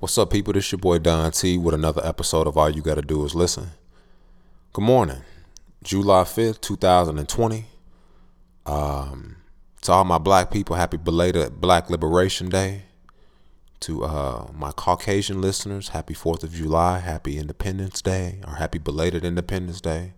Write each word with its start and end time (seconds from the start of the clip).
What's 0.00 0.16
up, 0.16 0.30
people? 0.30 0.52
This 0.52 0.66
is 0.66 0.72
your 0.72 0.78
boy 0.78 1.00
Don 1.00 1.32
T 1.32 1.58
with 1.58 1.74
another 1.74 2.00
episode 2.06 2.46
of 2.46 2.56
All 2.56 2.70
You 2.70 2.82
Gotta 2.82 3.02
Do 3.02 3.24
Is 3.24 3.34
Listen. 3.34 3.70
Good 4.72 4.84
morning, 4.84 5.22
July 5.82 6.22
5th, 6.22 6.60
2020. 6.60 7.64
Um, 8.64 9.38
to 9.82 9.92
all 9.92 10.04
my 10.04 10.18
black 10.18 10.52
people, 10.52 10.76
happy 10.76 10.98
belated 10.98 11.60
Black 11.60 11.90
Liberation 11.90 12.48
Day. 12.48 12.82
To 13.80 14.04
uh, 14.04 14.46
my 14.54 14.70
Caucasian 14.70 15.40
listeners, 15.40 15.88
happy 15.88 16.14
4th 16.14 16.44
of 16.44 16.52
July, 16.52 17.00
happy 17.00 17.36
Independence 17.36 18.00
Day, 18.00 18.38
or 18.46 18.54
happy 18.54 18.78
belated 18.78 19.24
Independence 19.24 19.80
Day. 19.80 20.12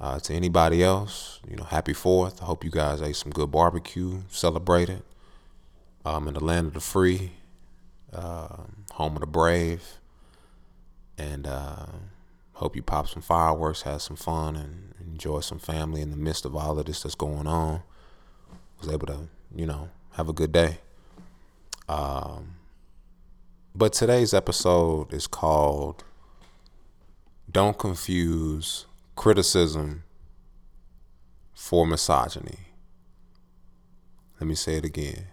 Uh, 0.00 0.18
to 0.18 0.34
anybody 0.34 0.82
else, 0.82 1.38
you 1.48 1.54
know, 1.54 1.62
happy 1.62 1.92
4th. 1.92 2.42
I 2.42 2.46
hope 2.46 2.64
you 2.64 2.72
guys 2.72 3.00
ate 3.00 3.14
some 3.14 3.30
good 3.30 3.52
barbecue, 3.52 4.22
celebrated. 4.30 5.04
Um, 6.04 6.26
in 6.26 6.34
the 6.34 6.44
land 6.44 6.66
of 6.66 6.74
the 6.74 6.80
free, 6.80 7.32
uh, 8.12 8.64
home 8.92 9.14
of 9.14 9.20
the 9.20 9.26
brave, 9.26 9.98
and 11.16 11.46
uh, 11.46 11.86
hope 12.54 12.76
you 12.76 12.82
pop 12.82 13.08
some 13.08 13.22
fireworks, 13.22 13.82
have 13.82 14.02
some 14.02 14.16
fun, 14.16 14.56
and 14.56 14.94
enjoy 15.00 15.40
some 15.40 15.58
family 15.58 16.00
in 16.00 16.10
the 16.10 16.16
midst 16.16 16.44
of 16.44 16.56
all 16.56 16.78
of 16.78 16.86
this 16.86 17.02
that's 17.02 17.14
going 17.14 17.46
on. 17.46 17.82
Was 18.80 18.88
able 18.88 19.06
to, 19.08 19.28
you 19.54 19.66
know, 19.66 19.90
have 20.12 20.28
a 20.28 20.32
good 20.32 20.52
day. 20.52 20.78
Um, 21.88 22.56
but 23.74 23.92
today's 23.92 24.32
episode 24.32 25.12
is 25.12 25.26
called 25.26 26.04
"Don't 27.50 27.78
Confuse 27.78 28.86
Criticism 29.16 30.04
for 31.52 31.86
Misogyny." 31.86 32.70
Let 34.40 34.46
me 34.46 34.54
say 34.54 34.76
it 34.76 34.86
again. 34.86 35.26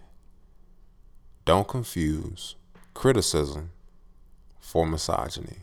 Don't 1.45 1.66
confuse 1.66 2.56
criticism 2.97 3.69
for 4.59 4.87
misogyny. 4.87 5.57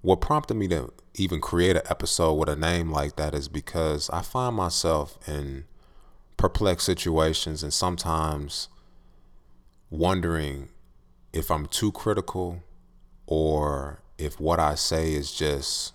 What 0.00 0.20
prompted 0.20 0.54
me 0.54 0.66
to 0.66 0.92
even 1.14 1.40
create 1.40 1.76
an 1.76 1.82
episode 1.88 2.34
with 2.34 2.48
a 2.48 2.56
name 2.56 2.90
like 2.90 3.14
that 3.14 3.32
is 3.32 3.46
because 3.46 4.10
I 4.10 4.22
find 4.22 4.56
myself 4.56 5.16
in 5.28 5.66
perplexed 6.36 6.84
situations 6.84 7.62
and 7.62 7.72
sometimes 7.72 8.70
wondering 9.88 10.70
if 11.32 11.48
I'm 11.48 11.66
too 11.66 11.92
critical 11.92 12.64
or 13.28 14.02
if 14.18 14.40
what 14.40 14.58
I 14.58 14.74
say 14.74 15.12
is 15.12 15.30
just 15.32 15.92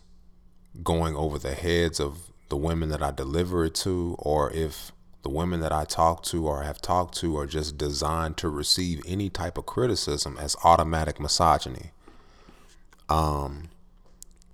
going 0.82 1.14
over 1.14 1.38
the 1.38 1.54
heads 1.54 2.00
of 2.00 2.32
the 2.48 2.56
women 2.56 2.88
that 2.88 3.04
I 3.04 3.12
deliver 3.12 3.66
it 3.66 3.76
to 3.76 4.16
or 4.18 4.50
if 4.54 4.94
the 5.24 5.30
women 5.30 5.60
that 5.60 5.72
I 5.72 5.86
talk 5.86 6.24
to 6.24 6.48
or 6.48 6.64
have 6.64 6.82
talked 6.82 7.18
to 7.18 7.38
are 7.38 7.46
just 7.46 7.78
designed 7.78 8.38
to 8.38 8.50
receive 8.50 9.02
any 9.08 9.30
type 9.30 9.58
of 9.58 9.66
criticism 9.66 10.38
as 10.40 10.56
automatic 10.64 11.20
misogyny. 11.20 11.92
Um, 13.10 13.70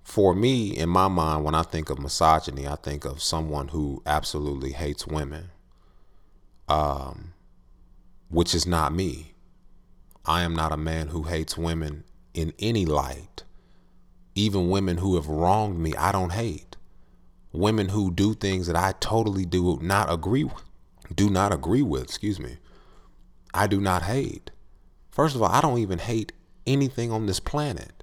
for 0.02 0.34
me, 0.34 0.76
in 0.76 0.88
my 0.88 1.08
mind, 1.08 1.44
when 1.44 1.54
I 1.54 1.62
think 1.62 1.90
of 1.90 1.98
misogyny, 1.98 2.66
I 2.66 2.76
think 2.76 3.04
of 3.04 3.22
someone 3.22 3.68
who 3.68 4.02
absolutely 4.06 4.72
hates 4.72 5.06
women, 5.06 5.50
um, 6.68 7.34
which 8.28 8.54
is 8.54 8.66
not 8.66 8.94
me. 8.94 9.34
I 10.24 10.42
am 10.42 10.54
not 10.54 10.72
a 10.72 10.76
man 10.76 11.08
who 11.08 11.24
hates 11.24 11.58
women 11.58 12.04
in 12.32 12.52
any 12.58 12.86
light. 12.86 13.44
Even 14.34 14.68
women 14.68 14.98
who 14.98 15.14
have 15.14 15.28
wronged 15.28 15.78
me, 15.78 15.94
I 15.94 16.10
don't 16.10 16.32
hate 16.32 16.73
women 17.54 17.90
who 17.90 18.10
do 18.10 18.34
things 18.34 18.66
that 18.66 18.76
I 18.76 18.94
totally 19.00 19.44
do 19.44 19.78
not 19.80 20.12
agree 20.12 20.44
with, 20.44 20.62
do 21.14 21.30
not 21.30 21.52
agree 21.52 21.82
with, 21.82 22.02
excuse 22.02 22.40
me. 22.40 22.58
I 23.54 23.68
do 23.68 23.80
not 23.80 24.02
hate. 24.02 24.50
First 25.10 25.36
of 25.36 25.42
all, 25.42 25.48
I 25.48 25.60
don't 25.60 25.78
even 25.78 26.00
hate 26.00 26.32
anything 26.66 27.12
on 27.12 27.26
this 27.26 27.38
planet, 27.38 28.02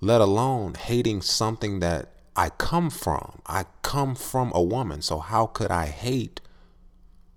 let 0.00 0.20
alone 0.20 0.74
hating 0.74 1.22
something 1.22 1.80
that 1.80 2.12
I 2.36 2.50
come 2.50 2.88
from. 2.90 3.42
I 3.46 3.64
come 3.82 4.14
from 4.14 4.52
a 4.54 4.62
woman, 4.62 5.02
so 5.02 5.18
how 5.18 5.46
could 5.46 5.72
I 5.72 5.86
hate 5.86 6.40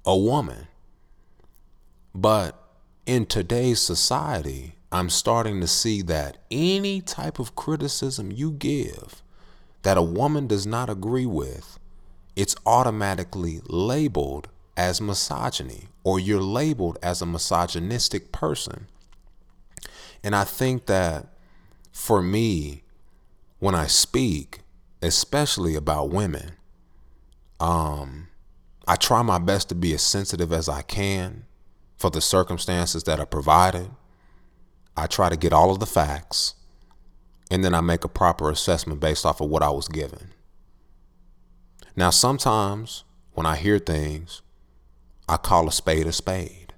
a 0.05 0.16
woman? 0.16 0.67
But 2.13 2.61
in 3.07 3.25
today's 3.25 3.81
society, 3.81 4.75
I'm 4.91 5.09
starting 5.09 5.59
to 5.61 5.67
see 5.67 6.03
that 6.03 6.38
any 6.51 7.01
type 7.01 7.39
of 7.39 7.55
criticism 7.55 8.31
you 8.31 8.51
give 8.51 9.23
that 9.85 9.97
a 10.00 10.01
woman 10.01 10.47
does 10.47 10.66
not 10.66 10.90
agree 10.90 11.28
with, 11.28 11.78
it's 12.35 12.56
automatically 12.66 13.62
labeled 13.68 14.50
as 14.75 15.00
misogyny 15.00 15.90
or 16.03 16.19
you're 16.19 16.41
labeled 16.41 16.97
as 17.03 17.22
a 17.22 17.25
misogynistic 17.25 18.31
person. 18.31 18.88
And 20.24 20.35
I 20.35 20.44
think 20.44 20.88
that 20.88 21.28
for 21.91 22.24
me, 22.24 22.81
when 23.59 23.75
I 23.75 23.85
speak, 23.85 24.62
especially 25.03 25.75
about 25.75 26.09
women, 26.09 26.53
um, 27.59 28.29
I 28.88 28.95
try 28.95 29.22
my 29.22 29.38
best 29.38 29.69
to 29.69 29.75
be 29.75 29.94
as 29.94 30.01
sensitive 30.01 30.51
as 30.51 30.68
I 30.68 30.81
can 30.81 31.45
for 31.95 32.09
the 32.09 32.22
circumstances 32.22 33.03
that 33.03 33.19
are 33.19 33.28
provided. 33.28 33.91
I 34.97 35.06
try 35.06 35.29
to 35.29 35.38
get 35.38 35.53
all 35.53 35.69
of 35.69 35.79
the 35.79 35.85
facts 35.85 36.54
and 37.51 37.63
then 37.63 37.75
I 37.75 37.81
make 37.81 38.03
a 38.03 38.09
proper 38.09 38.50
assessment 38.50 39.00
based 39.00 39.25
off 39.25 39.41
of 39.41 39.50
what 39.50 39.63
I 39.63 39.69
was 39.69 39.88
given. 39.88 40.29
Now, 41.95 42.09
sometimes 42.09 43.03
when 43.33 43.45
I 43.45 43.56
hear 43.56 43.79
things, 43.79 44.41
I 45.29 45.38
call 45.38 45.67
a 45.67 45.72
spade 45.72 46.07
a 46.07 46.11
spade. 46.11 46.73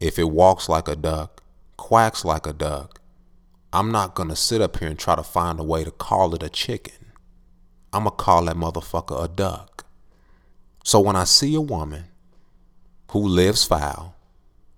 If 0.00 0.18
it 0.18 0.30
walks 0.30 0.68
like 0.68 0.88
a 0.88 0.96
duck, 0.96 1.42
quacks 1.76 2.24
like 2.24 2.46
a 2.46 2.52
duck, 2.52 3.00
I'm 3.72 3.90
not 3.90 4.14
going 4.14 4.28
to 4.28 4.36
sit 4.36 4.60
up 4.60 4.78
here 4.78 4.88
and 4.88 4.98
try 4.98 5.16
to 5.16 5.22
find 5.22 5.58
a 5.58 5.64
way 5.64 5.84
to 5.84 5.90
call 5.90 6.34
it 6.34 6.42
a 6.42 6.48
chicken. 6.48 7.12
I'm 7.92 8.04
going 8.04 8.16
to 8.16 8.22
call 8.22 8.44
that 8.44 8.56
motherfucker 8.56 9.22
a 9.22 9.28
duck. 9.28 9.86
So 10.84 11.00
when 11.00 11.16
I 11.16 11.24
see 11.24 11.54
a 11.54 11.60
woman 11.60 12.04
who 13.10 13.26
lives 13.26 13.64
foul, 13.64 14.14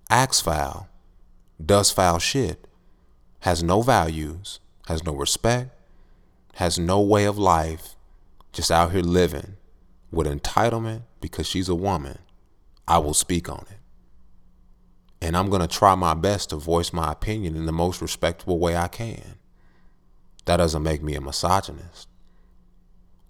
acts 0.09 0.41
foul, 0.41 0.89
does 1.65 1.91
foul 1.91 2.19
shit, 2.19 2.67
has 3.41 3.63
no 3.63 3.83
values, 3.83 4.61
has 4.89 5.05
no 5.05 5.13
respect, 5.13 5.71
has 6.55 6.79
no 6.79 6.99
way 6.99 7.27
of 7.27 7.37
life, 7.37 7.95
just 8.55 8.71
out 8.71 8.91
here 8.91 9.03
living 9.03 9.59
with 10.11 10.27
entitlement 10.27 11.03
because 11.21 11.47
she's 11.47 11.69
a 11.69 11.75
woman, 11.75 12.17
I 12.89 12.97
will 12.97 13.13
speak 13.13 13.51
on 13.51 13.67
it. 13.71 13.77
And 15.21 15.37
I'm 15.37 15.51
going 15.51 15.61
to 15.61 15.69
try 15.69 15.95
my 15.95 16.15
best 16.15 16.51
to 16.51 16.57
voice 16.57 16.91
my 16.91 17.13
opinion 17.13 17.55
in 17.55 17.67
the 17.67 17.73
most 17.73 18.01
respectable 18.01 18.59
way 18.59 18.79
I 18.79 18.89
can. 18.89 19.35
That 20.47 20.57
doesn't 20.57 20.83
make 20.83 21.03
me 21.03 21.15
a 21.15 21.21
misogynist. 21.21 22.09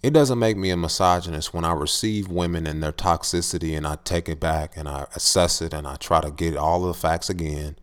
It 0.01 0.13
doesn't 0.13 0.39
make 0.39 0.55
me 0.55 0.69
a 0.69 0.77
misogynist 0.77 1.53
when 1.53 1.65
I 1.65 1.73
receive 1.73 2.29
women 2.29 2.67
and 2.67 2.81
their 2.81 2.93
toxicity 2.93 3.75
and 3.75 3.85
I 3.85 3.97
take 4.05 4.29
it 4.29 4.39
back 4.39 4.77
and 4.77 4.87
I 4.87 5.07
assess 5.13 5.61
it 5.61 5.73
and 5.73 5.85
I 5.85 5.97
try 5.97 6.21
to 6.21 6.31
get 6.31 6.55
all 6.55 6.83
the 6.83 6.93
facts 6.93 7.29
again 7.29 7.75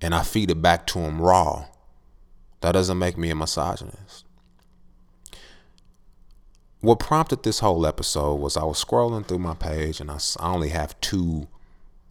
and 0.00 0.12
I 0.12 0.24
feed 0.24 0.50
it 0.50 0.60
back 0.60 0.88
to 0.88 0.98
them 0.98 1.22
raw 1.22 1.66
that 2.60 2.72
doesn't 2.72 2.98
make 2.98 3.16
me 3.16 3.30
a 3.30 3.34
misogynist. 3.34 4.24
What 6.80 6.98
prompted 6.98 7.42
this 7.42 7.60
whole 7.60 7.86
episode 7.86 8.36
was 8.36 8.56
I 8.56 8.64
was 8.64 8.82
scrolling 8.82 9.26
through 9.26 9.40
my 9.40 9.54
page 9.54 10.00
and 10.00 10.10
I, 10.10 10.18
only 10.40 10.70
have 10.70 10.98
two 11.00 11.48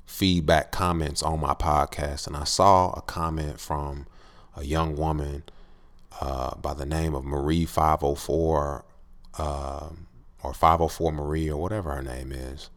feedback 0.06 0.72
comments 0.72 1.24
on 1.24 1.40
my 1.40 1.54
podcast. 1.56 2.28
And 2.28 2.36
I 2.36 2.44
saw 2.44 2.92
a 2.92 3.02
comment 3.02 3.60
from 3.60 4.06
a 4.56 4.64
young 4.64 4.96
woman 4.96 5.44
uh, 6.22 6.56
by 6.56 6.74
the 6.74 6.86
name 6.86 7.16
of 7.16 7.26
Marie 7.26 7.66
504 7.66 8.86
uh, 9.38 9.90
or 10.44 10.54
504 10.54 11.12
Marie 11.14 11.50
or 11.50 11.60
whatever 11.60 11.96
her 11.96 12.04
name 12.04 12.31
is. 12.31 12.70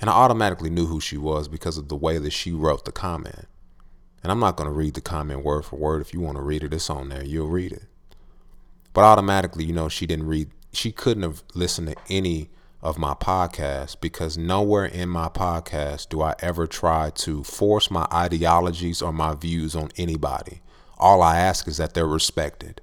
And 0.00 0.10
I 0.10 0.14
automatically 0.14 0.70
knew 0.70 0.86
who 0.86 1.00
she 1.00 1.16
was 1.16 1.48
because 1.48 1.78
of 1.78 1.88
the 1.88 1.96
way 1.96 2.18
that 2.18 2.32
she 2.32 2.52
wrote 2.52 2.84
the 2.84 2.92
comment. 2.92 3.46
And 4.22 4.32
I'm 4.32 4.40
not 4.40 4.56
going 4.56 4.68
to 4.68 4.74
read 4.74 4.94
the 4.94 5.00
comment 5.00 5.44
word 5.44 5.64
for 5.64 5.76
word. 5.76 6.00
If 6.00 6.12
you 6.12 6.20
want 6.20 6.36
to 6.36 6.42
read 6.42 6.64
it, 6.64 6.74
it's 6.74 6.90
on 6.90 7.08
there. 7.08 7.24
You'll 7.24 7.48
read 7.48 7.72
it. 7.72 7.84
But 8.92 9.02
automatically, 9.02 9.64
you 9.64 9.72
know, 9.72 9.88
she 9.88 10.06
didn't 10.06 10.26
read, 10.26 10.50
she 10.72 10.90
couldn't 10.90 11.22
have 11.22 11.42
listened 11.54 11.88
to 11.88 11.96
any 12.08 12.50
of 12.80 12.98
my 12.98 13.14
podcasts 13.14 13.96
because 14.00 14.38
nowhere 14.38 14.84
in 14.84 15.08
my 15.08 15.28
podcast 15.28 16.08
do 16.08 16.22
I 16.22 16.34
ever 16.40 16.66
try 16.66 17.10
to 17.10 17.42
force 17.42 17.90
my 17.90 18.06
ideologies 18.12 19.02
or 19.02 19.12
my 19.12 19.34
views 19.34 19.74
on 19.74 19.90
anybody. 19.96 20.60
All 20.96 21.22
I 21.22 21.38
ask 21.38 21.66
is 21.68 21.76
that 21.76 21.94
they're 21.94 22.06
respected. 22.06 22.80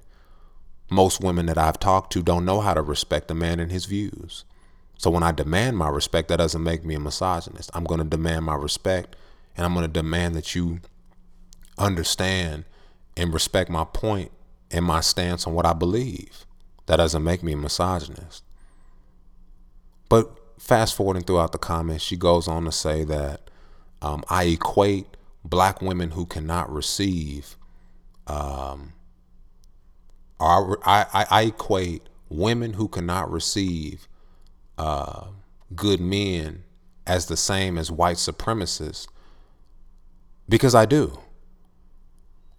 Most 0.90 1.20
women 1.20 1.46
that 1.46 1.58
I've 1.58 1.80
talked 1.80 2.12
to 2.12 2.22
don't 2.22 2.44
know 2.44 2.60
how 2.60 2.74
to 2.74 2.82
respect 2.82 3.30
a 3.30 3.34
man 3.34 3.58
and 3.58 3.72
his 3.72 3.86
views. 3.86 4.44
So 4.98 5.10
when 5.10 5.22
I 5.22 5.32
demand 5.32 5.76
my 5.76 5.88
respect, 5.88 6.28
that 6.28 6.36
doesn't 6.36 6.62
make 6.62 6.84
me 6.84 6.94
a 6.94 7.00
misogynist. 7.00 7.70
I'm 7.74 7.84
going 7.84 7.98
to 7.98 8.04
demand 8.04 8.44
my 8.44 8.54
respect 8.54 9.16
and 9.56 9.64
I'm 9.64 9.74
going 9.74 9.86
to 9.86 9.92
demand 9.92 10.34
that 10.34 10.54
you 10.54 10.80
understand 11.78 12.64
and 13.16 13.32
respect 13.32 13.70
my 13.70 13.84
point 13.84 14.30
and 14.70 14.84
my 14.84 15.00
stance 15.00 15.46
on 15.46 15.54
what 15.54 15.66
I 15.66 15.72
believe. 15.72 16.44
That 16.86 16.96
doesn't 16.96 17.24
make 17.24 17.42
me 17.42 17.52
a 17.52 17.56
misogynist. 17.56 18.44
But 20.08 20.38
fast 20.58 20.94
forwarding 20.94 21.24
throughout 21.24 21.52
the 21.52 21.58
comments, 21.58 22.04
she 22.04 22.16
goes 22.16 22.46
on 22.48 22.64
to 22.64 22.72
say 22.72 23.04
that 23.04 23.50
um, 24.02 24.22
I 24.28 24.44
equate 24.44 25.06
black 25.44 25.82
women 25.82 26.12
who 26.12 26.26
cannot 26.26 26.72
receive, 26.72 27.56
um, 28.26 28.92
or 30.38 30.78
I, 30.84 31.06
I, 31.12 31.26
I 31.30 31.42
equate 31.44 32.02
women 32.28 32.74
who 32.74 32.88
cannot 32.88 33.30
receive 33.30 34.08
uh, 34.78 35.28
good 35.74 36.00
men 36.00 36.64
as 37.06 37.26
the 37.26 37.36
same 37.36 37.78
as 37.78 37.90
white 37.90 38.16
supremacists 38.16 39.06
because 40.48 40.74
I 40.74 40.86
do. 40.86 41.18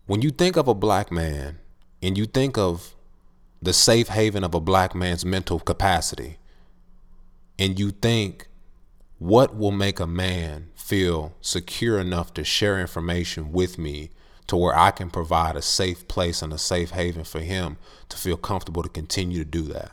When 0.08 0.22
you 0.22 0.32
think 0.32 0.56
of 0.56 0.70
a 0.70 0.74
black 0.74 1.12
man 1.12 1.60
and 2.02 2.18
you 2.18 2.26
think 2.26 2.58
of 2.58 2.96
the 3.62 3.74
safe 3.74 4.08
haven 4.08 4.46
of 4.46 4.56
a 4.56 4.62
black 4.62 4.96
man's 4.96 5.26
mental 5.26 5.60
capacity, 5.60 6.38
and 7.60 7.78
you 7.78 7.92
think 7.92 8.48
what 9.20 9.58
will 9.58 9.74
make 9.74 10.00
a 10.00 10.08
man 10.08 10.70
feel 10.76 11.36
secure 11.42 12.00
enough 12.00 12.34
to 12.36 12.46
share 12.46 12.80
information 12.80 13.52
with 13.52 13.78
me 13.78 14.12
to 14.48 14.56
where 14.56 14.78
I 14.78 14.92
can 14.92 15.10
provide 15.10 15.58
a 15.58 15.62
safe 15.62 16.08
place 16.08 16.42
and 16.42 16.54
a 16.54 16.58
safe 16.58 16.92
haven 16.92 17.26
for 17.26 17.42
him 17.42 17.76
to 18.08 18.16
feel 18.16 18.38
comfortable 18.38 18.84
to 18.84 18.90
continue 18.90 19.40
to 19.40 19.50
do 19.50 19.64
that. 19.64 19.92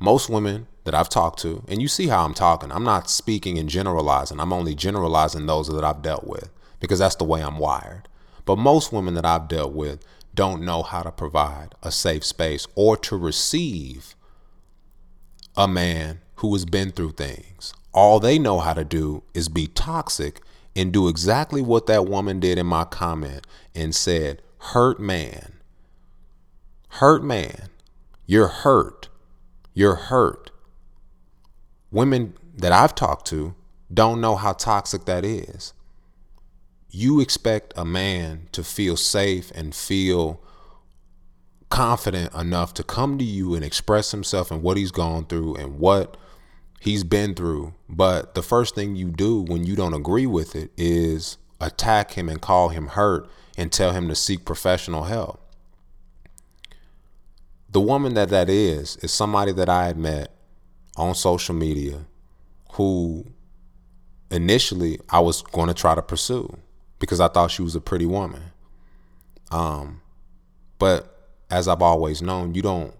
Most 0.00 0.28
women 0.28 0.66
that 0.82 0.94
I've 0.94 1.08
talked 1.08 1.38
to, 1.42 1.62
and 1.68 1.80
you 1.80 1.86
see 1.86 2.08
how 2.08 2.24
I'm 2.24 2.34
talking, 2.34 2.72
I'm 2.72 2.82
not 2.82 3.08
speaking 3.08 3.58
and 3.58 3.68
generalizing. 3.68 4.40
I'm 4.40 4.52
only 4.52 4.74
generalizing 4.74 5.46
those 5.46 5.68
that 5.68 5.84
I've 5.84 6.02
dealt 6.02 6.26
with 6.26 6.50
because 6.80 6.98
that's 6.98 7.16
the 7.16 7.24
way 7.24 7.42
I'm 7.42 7.58
wired. 7.58 8.08
But 8.44 8.56
most 8.56 8.92
women 8.92 9.14
that 9.14 9.26
I've 9.26 9.48
dealt 9.48 9.72
with 9.72 10.04
don't 10.34 10.62
know 10.62 10.82
how 10.82 11.02
to 11.02 11.10
provide 11.10 11.74
a 11.82 11.90
safe 11.90 12.24
space 12.24 12.66
or 12.74 12.96
to 12.96 13.16
receive 13.16 14.14
a 15.56 15.66
man 15.66 16.20
who 16.36 16.52
has 16.52 16.64
been 16.64 16.92
through 16.92 17.12
things. 17.12 17.74
All 17.92 18.20
they 18.20 18.38
know 18.38 18.60
how 18.60 18.74
to 18.74 18.84
do 18.84 19.24
is 19.34 19.48
be 19.48 19.66
toxic 19.66 20.40
and 20.76 20.92
do 20.92 21.08
exactly 21.08 21.60
what 21.60 21.86
that 21.86 22.06
woman 22.06 22.38
did 22.38 22.58
in 22.58 22.66
my 22.66 22.84
comment 22.84 23.46
and 23.74 23.94
said, 23.94 24.40
hurt 24.58 25.00
man. 25.00 25.54
Hurt 26.90 27.24
man. 27.24 27.68
You're 28.26 28.48
hurt. 28.48 29.08
You're 29.74 29.96
hurt. 29.96 30.52
Women 31.90 32.34
that 32.54 32.72
I've 32.72 32.94
talked 32.94 33.26
to 33.28 33.54
don't 33.92 34.20
know 34.20 34.36
how 34.36 34.52
toxic 34.52 35.04
that 35.06 35.24
is. 35.24 35.72
You 36.90 37.20
expect 37.20 37.74
a 37.76 37.84
man 37.84 38.48
to 38.52 38.64
feel 38.64 38.96
safe 38.96 39.50
and 39.54 39.74
feel 39.74 40.40
confident 41.68 42.32
enough 42.34 42.72
to 42.74 42.82
come 42.82 43.18
to 43.18 43.24
you 43.24 43.54
and 43.54 43.64
express 43.64 44.10
himself 44.10 44.50
and 44.50 44.62
what 44.62 44.78
he's 44.78 44.90
gone 44.90 45.26
through 45.26 45.56
and 45.56 45.78
what 45.78 46.16
he's 46.80 47.04
been 47.04 47.34
through. 47.34 47.74
But 47.88 48.34
the 48.34 48.42
first 48.42 48.74
thing 48.74 48.96
you 48.96 49.10
do 49.10 49.42
when 49.42 49.64
you 49.64 49.76
don't 49.76 49.92
agree 49.92 50.26
with 50.26 50.56
it 50.56 50.70
is 50.76 51.36
attack 51.60 52.12
him 52.12 52.28
and 52.28 52.40
call 52.40 52.70
him 52.70 52.88
hurt 52.88 53.28
and 53.56 53.70
tell 53.70 53.92
him 53.92 54.08
to 54.08 54.14
seek 54.14 54.44
professional 54.44 55.04
help. 55.04 55.42
The 57.70 57.80
woman 57.80 58.14
that 58.14 58.30
that 58.30 58.48
is 58.48 58.96
is 58.98 59.12
somebody 59.12 59.52
that 59.52 59.68
I 59.68 59.86
had 59.86 59.98
met 59.98 60.32
on 60.96 61.14
social 61.14 61.54
media 61.54 62.06
who 62.72 63.26
initially 64.30 64.98
I 65.10 65.20
was 65.20 65.42
going 65.42 65.68
to 65.68 65.74
try 65.74 65.94
to 65.94 66.02
pursue 66.02 66.56
because 66.98 67.20
I 67.20 67.28
thought 67.28 67.50
she 67.50 67.62
was 67.62 67.76
a 67.76 67.80
pretty 67.80 68.06
woman. 68.06 68.42
Um, 69.50 70.00
but 70.78 71.30
as 71.50 71.68
I've 71.68 71.82
always 71.82 72.20
known, 72.22 72.54
you 72.54 72.62
don't 72.62 72.94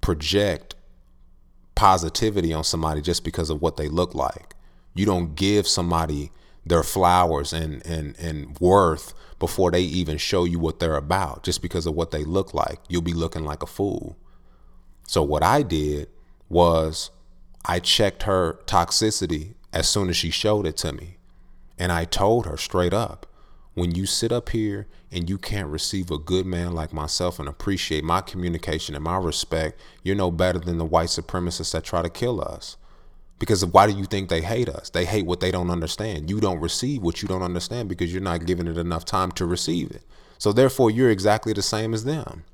project 0.00 0.74
positivity 1.74 2.52
on 2.52 2.64
somebody 2.64 3.00
just 3.00 3.24
because 3.24 3.50
of 3.50 3.62
what 3.62 3.76
they 3.76 3.88
look 3.88 4.14
like. 4.14 4.54
You 4.94 5.06
don't 5.06 5.34
give 5.34 5.66
somebody 5.66 6.30
their 6.66 6.82
flowers 6.82 7.52
and 7.52 7.84
and 7.86 8.18
and 8.18 8.58
worth 8.58 9.14
before 9.38 9.70
they 9.70 9.82
even 9.82 10.18
show 10.18 10.44
you 10.44 10.58
what 10.58 10.80
they're 10.80 10.96
about 10.96 11.44
just 11.44 11.62
because 11.62 11.86
of 11.86 11.94
what 11.94 12.10
they 12.10 12.24
look 12.24 12.52
like. 12.52 12.80
You'll 12.88 13.02
be 13.02 13.14
looking 13.14 13.44
like 13.44 13.62
a 13.62 13.66
fool. 13.66 14.16
So 15.06 15.22
what 15.22 15.42
I 15.42 15.62
did 15.62 16.08
was 16.48 17.10
I 17.64 17.80
checked 17.80 18.24
her 18.24 18.60
toxicity 18.66 19.54
as 19.72 19.88
soon 19.88 20.08
as 20.08 20.16
she 20.16 20.30
showed 20.30 20.66
it 20.66 20.76
to 20.78 20.92
me. 20.92 21.18
And 21.78 21.92
I 21.92 22.04
told 22.04 22.46
her 22.46 22.56
straight 22.56 22.92
up, 22.92 23.26
when 23.78 23.94
you 23.94 24.06
sit 24.06 24.32
up 24.32 24.50
here 24.50 24.86
and 25.10 25.28
you 25.28 25.38
can't 25.38 25.68
receive 25.68 26.10
a 26.10 26.18
good 26.18 26.46
man 26.46 26.72
like 26.72 26.92
myself 26.92 27.38
and 27.38 27.48
appreciate 27.48 28.04
my 28.04 28.20
communication 28.20 28.94
and 28.94 29.04
my 29.04 29.16
respect, 29.16 29.80
you're 30.02 30.16
no 30.16 30.30
better 30.30 30.58
than 30.58 30.78
the 30.78 30.84
white 30.84 31.08
supremacists 31.08 31.72
that 31.72 31.84
try 31.84 32.02
to 32.02 32.10
kill 32.10 32.40
us. 32.40 32.76
Because 33.38 33.64
why 33.64 33.86
do 33.86 33.96
you 33.96 34.04
think 34.04 34.28
they 34.28 34.40
hate 34.40 34.68
us? 34.68 34.90
They 34.90 35.04
hate 35.04 35.26
what 35.26 35.40
they 35.40 35.50
don't 35.50 35.70
understand. 35.70 36.28
You 36.28 36.40
don't 36.40 36.60
receive 36.60 37.02
what 37.02 37.22
you 37.22 37.28
don't 37.28 37.42
understand 37.42 37.88
because 37.88 38.12
you're 38.12 38.22
not 38.22 38.46
giving 38.46 38.66
it 38.66 38.76
enough 38.76 39.04
time 39.04 39.30
to 39.32 39.46
receive 39.46 39.90
it. 39.90 40.02
So 40.38 40.52
therefore, 40.52 40.90
you're 40.90 41.10
exactly 41.10 41.52
the 41.52 41.62
same 41.62 41.94
as 41.94 42.04
them. 42.04 42.44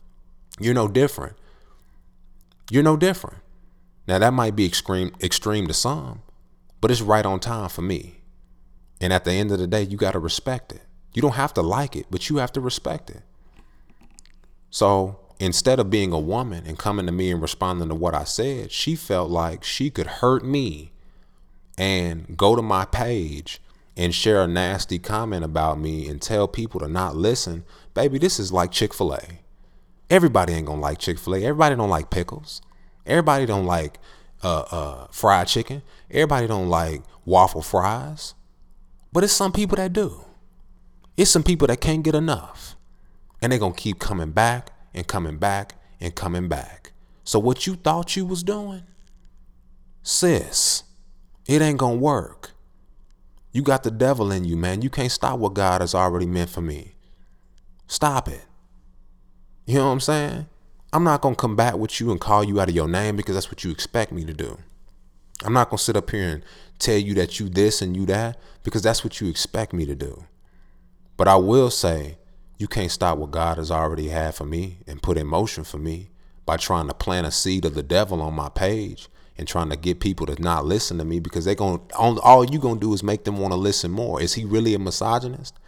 You're 0.58 0.74
no 0.74 0.88
different. 0.88 1.36
You're 2.70 2.82
no 2.82 2.96
different. 2.96 3.38
Now 4.06 4.18
that 4.18 4.32
might 4.32 4.54
be 4.54 4.66
extreme 4.66 5.12
extreme 5.22 5.66
to 5.66 5.74
some, 5.74 6.22
but 6.80 6.90
it's 6.90 7.00
right 7.00 7.24
on 7.24 7.40
time 7.40 7.68
for 7.68 7.82
me. 7.82 8.16
And 9.00 9.12
at 9.12 9.24
the 9.24 9.32
end 9.32 9.52
of 9.52 9.58
the 9.58 9.66
day, 9.66 9.82
you 9.82 9.96
got 9.96 10.12
to 10.12 10.18
respect 10.18 10.72
it. 10.72 10.82
You 11.14 11.22
don't 11.22 11.32
have 11.32 11.54
to 11.54 11.62
like 11.62 11.96
it, 11.96 12.06
but 12.10 12.28
you 12.28 12.36
have 12.36 12.52
to 12.52 12.60
respect 12.60 13.08
it. 13.08 13.22
So 14.70 15.20
instead 15.38 15.78
of 15.78 15.90
being 15.90 16.12
a 16.12 16.18
woman 16.18 16.64
and 16.66 16.78
coming 16.78 17.06
to 17.06 17.12
me 17.12 17.30
and 17.30 17.40
responding 17.40 17.88
to 17.88 17.94
what 17.94 18.14
I 18.14 18.24
said, 18.24 18.72
she 18.72 18.96
felt 18.96 19.30
like 19.30 19.64
she 19.64 19.90
could 19.90 20.06
hurt 20.06 20.44
me 20.44 20.92
and 21.78 22.36
go 22.36 22.56
to 22.56 22.62
my 22.62 22.84
page 22.84 23.60
and 23.96 24.14
share 24.14 24.42
a 24.42 24.48
nasty 24.48 24.98
comment 24.98 25.44
about 25.44 25.78
me 25.78 26.08
and 26.08 26.20
tell 26.20 26.48
people 26.48 26.80
to 26.80 26.88
not 26.88 27.14
listen. 27.14 27.64
Baby, 27.94 28.18
this 28.18 28.40
is 28.40 28.52
like 28.52 28.72
Chick-fil-A. 28.72 29.40
Everybody 30.10 30.52
ain't 30.52 30.66
gonna 30.66 30.80
like 30.80 30.98
Chick-fil-A. 30.98 31.44
Everybody 31.44 31.76
don't 31.76 31.90
like 31.90 32.10
pickles. 32.10 32.60
Everybody 33.06 33.46
don't 33.46 33.66
like 33.66 33.98
uh, 34.42 34.64
uh, 34.70 35.06
fried 35.10 35.46
chicken. 35.46 35.82
Everybody 36.10 36.46
don't 36.46 36.68
like 36.68 37.02
waffle 37.24 37.62
fries. 37.62 38.34
But 39.12 39.24
it's 39.24 39.32
some 39.32 39.52
people 39.52 39.76
that 39.76 39.92
do. 39.92 40.24
It's 41.16 41.30
some 41.30 41.42
people 41.42 41.68
that 41.68 41.80
can't 41.80 42.02
get 42.02 42.14
enough. 42.14 42.76
And 43.40 43.52
they're 43.52 43.58
going 43.58 43.74
to 43.74 43.80
keep 43.80 43.98
coming 43.98 44.30
back 44.30 44.70
and 44.94 45.06
coming 45.06 45.38
back 45.38 45.76
and 46.00 46.14
coming 46.14 46.48
back. 46.48 46.92
So 47.24 47.38
what 47.38 47.66
you 47.66 47.74
thought 47.74 48.16
you 48.16 48.26
was 48.26 48.42
doing, 48.42 48.82
sis, 50.02 50.82
it 51.46 51.62
ain't 51.62 51.78
going 51.78 51.98
to 51.98 52.04
work. 52.04 52.52
You 53.52 53.62
got 53.62 53.82
the 53.82 53.90
devil 53.90 54.32
in 54.32 54.44
you, 54.44 54.56
man. 54.56 54.82
You 54.82 54.90
can't 54.90 55.12
stop 55.12 55.38
what 55.38 55.54
God 55.54 55.80
has 55.80 55.94
already 55.94 56.26
meant 56.26 56.50
for 56.50 56.60
me. 56.60 56.94
Stop 57.86 58.28
it. 58.28 58.44
You 59.66 59.76
know 59.76 59.86
what 59.86 59.92
I'm 59.92 60.00
saying? 60.00 60.46
I'm 60.92 61.04
not 61.04 61.20
going 61.20 61.34
to 61.34 61.40
come 61.40 61.56
back 61.56 61.76
with 61.76 62.00
you 62.00 62.10
and 62.10 62.20
call 62.20 62.44
you 62.44 62.60
out 62.60 62.68
of 62.68 62.74
your 62.74 62.88
name 62.88 63.16
because 63.16 63.34
that's 63.34 63.50
what 63.50 63.64
you 63.64 63.70
expect 63.70 64.12
me 64.12 64.24
to 64.24 64.34
do. 64.34 64.58
I'm 65.44 65.52
not 65.52 65.70
going 65.70 65.78
to 65.78 65.84
sit 65.84 65.96
up 65.96 66.10
here 66.10 66.28
and 66.28 66.42
tell 66.78 66.96
you 66.96 67.14
that 67.14 67.40
you 67.40 67.48
this 67.48 67.82
and 67.82 67.96
you 67.96 68.06
that 68.06 68.38
because 68.62 68.82
that's 68.82 69.04
what 69.04 69.20
you 69.20 69.28
expect 69.28 69.72
me 69.72 69.86
to 69.86 69.94
do. 69.94 70.24
But 71.16 71.28
I 71.28 71.36
will 71.36 71.70
say, 71.70 72.18
you 72.58 72.68
can't 72.68 72.90
stop 72.90 73.18
what 73.18 73.30
God 73.30 73.58
has 73.58 73.70
already 73.70 74.08
had 74.08 74.34
for 74.34 74.44
me 74.44 74.78
and 74.86 75.02
put 75.02 75.18
in 75.18 75.26
motion 75.26 75.64
for 75.64 75.78
me 75.78 76.10
by 76.46 76.56
trying 76.56 76.88
to 76.88 76.94
plant 76.94 77.26
a 77.26 77.30
seed 77.30 77.64
of 77.64 77.74
the 77.74 77.82
devil 77.82 78.20
on 78.20 78.34
my 78.34 78.48
page 78.48 79.08
and 79.36 79.48
trying 79.48 79.70
to 79.70 79.76
get 79.76 80.00
people 80.00 80.26
to 80.26 80.40
not 80.40 80.64
listen 80.64 80.98
to 80.98 81.04
me 81.04 81.18
because 81.18 81.44
they're 81.44 81.54
going 81.54 81.80
all, 81.96 82.18
all 82.20 82.44
you 82.44 82.58
going 82.58 82.76
to 82.76 82.86
do 82.86 82.92
is 82.94 83.02
make 83.02 83.24
them 83.24 83.38
want 83.38 83.52
to 83.52 83.56
listen 83.56 83.90
more. 83.90 84.20
Is 84.20 84.34
he 84.34 84.44
really 84.44 84.74
a 84.74 84.78
misogynist? 84.78 85.58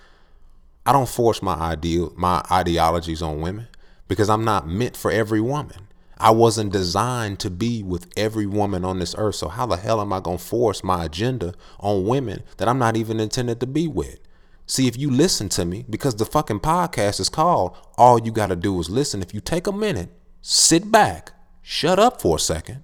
I 0.85 0.93
don't 0.93 1.09
force 1.09 1.43
my 1.43 1.55
ideal 1.55 2.12
my 2.17 2.45
ideologies 2.50 3.23
on 3.23 3.41
women 3.41 3.67
because 4.07 4.31
I'm 4.31 4.45
not 4.45 4.69
meant 4.69 4.97
for 4.97 5.11
every 5.11 5.41
woman. 5.41 5.88
I 6.19 6.31
wasn't 6.31 6.73
designed 6.73 7.41
to 7.41 7.50
be 7.50 7.83
with 7.83 8.11
every 8.17 8.47
woman 8.47 8.85
on 8.85 9.00
this 9.00 9.15
earth. 9.19 9.35
So 9.35 9.49
how 9.49 9.67
the 9.67 9.76
hell 9.76 10.00
am 10.00 10.12
I 10.12 10.21
going 10.21 10.38
to 10.38 10.45
force 10.45 10.83
my 10.83 11.05
agenda 11.05 11.53
on 11.81 12.07
women 12.07 12.43
that 12.57 12.69
I'm 12.69 12.79
not 12.79 12.97
even 12.97 13.21
intended 13.21 13.61
to 13.61 13.67
be 13.67 13.87
with? 13.87 14.21
See, 14.66 14.88
if 14.88 14.99
you 14.99 15.11
listen 15.11 15.49
to 15.50 15.64
me, 15.64 15.85
because 15.88 16.16
the 16.16 16.26
fucking 16.26 16.61
podcast 16.61 17.20
is 17.20 17.28
called 17.28 17.76
All 17.96 18.20
You 18.20 18.32
Gotta 18.32 18.56
Do 18.56 18.78
Is 18.80 18.90
Listen, 18.90 19.23
if 19.23 19.32
you 19.32 19.40
take 19.40 19.68
a 19.68 19.73
minute, 19.73 20.11
sit 20.42 20.90
back, 20.90 21.32
shut 21.62 22.00
up 22.00 22.20
for 22.20 22.37
a 22.37 22.40
second. 22.40 22.82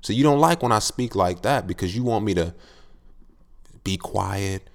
So 0.00 0.12
you 0.12 0.22
don't 0.22 0.38
like 0.38 0.62
when 0.62 0.70
I 0.70 0.78
speak 0.78 1.16
like 1.16 1.42
that 1.42 1.66
because 1.66 1.96
you 1.96 2.04
want 2.04 2.24
me 2.24 2.34
to 2.34 2.54
be 3.82 3.96
quiet, 3.96 4.70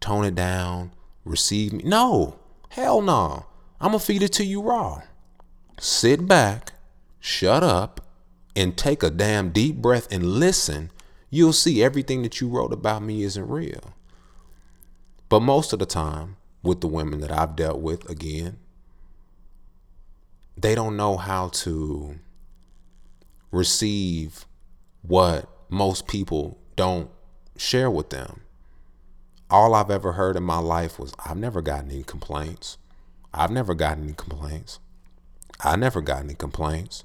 tone 0.00 0.24
it 0.24 0.34
down, 0.34 0.92
receive 1.24 1.72
me. 1.72 1.82
No, 1.84 2.38
hell 2.68 3.00
no. 3.00 3.46
I'm 3.80 3.90
gonna 3.92 3.98
feed 3.98 4.22
it 4.22 4.32
to 4.34 4.44
you 4.44 4.60
raw. 4.60 5.02
Sit 5.80 6.28
back, 6.28 6.72
shut 7.18 7.62
up, 7.62 8.06
and 8.54 8.76
take 8.76 9.02
a 9.02 9.10
damn 9.10 9.50
deep 9.50 9.76
breath 9.76 10.06
and 10.12 10.24
listen. 10.24 10.90
You'll 11.30 11.52
see 11.52 11.82
everything 11.82 12.22
that 12.22 12.40
you 12.40 12.48
wrote 12.48 12.72
about 12.72 13.02
me 13.02 13.22
isn't 13.22 13.48
real. 13.48 13.94
But 15.34 15.40
most 15.40 15.72
of 15.72 15.80
the 15.80 15.84
time, 15.84 16.36
with 16.62 16.80
the 16.80 16.86
women 16.86 17.18
that 17.18 17.32
I've 17.32 17.56
dealt 17.56 17.80
with, 17.80 18.08
again, 18.08 18.56
they 20.56 20.76
don't 20.76 20.96
know 20.96 21.16
how 21.16 21.48
to 21.48 22.20
receive 23.50 24.46
what 25.02 25.48
most 25.68 26.06
people 26.06 26.56
don't 26.76 27.10
share 27.56 27.90
with 27.90 28.10
them. 28.10 28.42
all 29.50 29.74
I've 29.74 29.90
ever 29.90 30.12
heard 30.12 30.36
in 30.36 30.44
my 30.44 30.58
life 30.58 31.00
was, 31.00 31.12
I've 31.26 31.36
never 31.36 31.60
gotten 31.60 31.90
any 31.90 32.04
complaints. 32.04 32.78
I've 33.32 33.50
never 33.50 33.74
gotten 33.74 34.04
any 34.04 34.12
complaints. 34.12 34.78
I 35.58 35.74
never 35.74 36.00
got 36.00 36.22
any 36.22 36.34
complaints. 36.34 37.02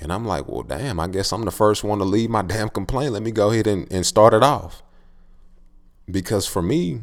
And 0.00 0.10
I'm 0.10 0.24
like, 0.24 0.48
well, 0.48 0.62
damn, 0.62 0.98
I 0.98 1.06
guess 1.06 1.32
I'm 1.34 1.44
the 1.44 1.50
first 1.50 1.84
one 1.84 1.98
to 1.98 2.04
leave 2.06 2.30
my 2.30 2.40
damn 2.54 2.70
complaint. 2.70 3.12
Let 3.12 3.22
me 3.22 3.30
go 3.30 3.50
ahead 3.50 3.66
and, 3.66 3.92
and 3.92 4.06
start 4.06 4.32
it 4.32 4.42
off. 4.42 4.82
Because 6.10 6.46
for 6.46 6.62
me, 6.62 7.02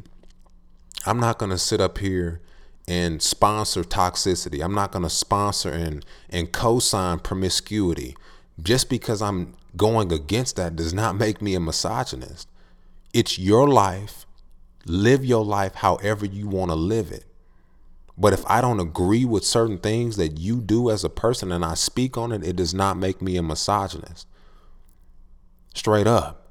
I'm 1.05 1.19
not 1.19 1.37
going 1.37 1.51
to 1.51 1.57
sit 1.57 1.79
up 1.79 1.99
here 1.99 2.41
and 2.87 3.21
sponsor 3.21 3.83
toxicity. 3.83 4.63
I'm 4.63 4.73
not 4.73 4.91
going 4.91 5.03
to 5.03 5.09
sponsor 5.09 5.71
and, 5.71 6.05
and 6.29 6.51
co 6.51 6.79
sign 6.79 7.19
promiscuity. 7.19 8.15
Just 8.61 8.89
because 8.89 9.21
I'm 9.21 9.53
going 9.75 10.11
against 10.11 10.55
that 10.55 10.75
does 10.75 10.93
not 10.93 11.15
make 11.19 11.41
me 11.41 11.55
a 11.55 11.59
misogynist. 11.59 12.49
It's 13.13 13.37
your 13.37 13.67
life. 13.67 14.25
Live 14.85 15.25
your 15.25 15.43
life 15.43 15.75
however 15.75 16.25
you 16.25 16.47
want 16.47 16.71
to 16.71 16.75
live 16.75 17.11
it. 17.11 17.25
But 18.17 18.33
if 18.33 18.43
I 18.47 18.61
don't 18.61 18.79
agree 18.79 19.25
with 19.25 19.45
certain 19.45 19.77
things 19.77 20.15
that 20.15 20.39
you 20.39 20.59
do 20.59 20.89
as 20.89 21.03
a 21.03 21.09
person 21.09 21.51
and 21.51 21.63
I 21.63 21.75
speak 21.75 22.17
on 22.17 22.31
it, 22.31 22.43
it 22.43 22.55
does 22.55 22.73
not 22.73 22.97
make 22.97 23.21
me 23.21 23.37
a 23.37 23.43
misogynist. 23.43 24.27
Straight 25.75 26.07
up. 26.07 26.47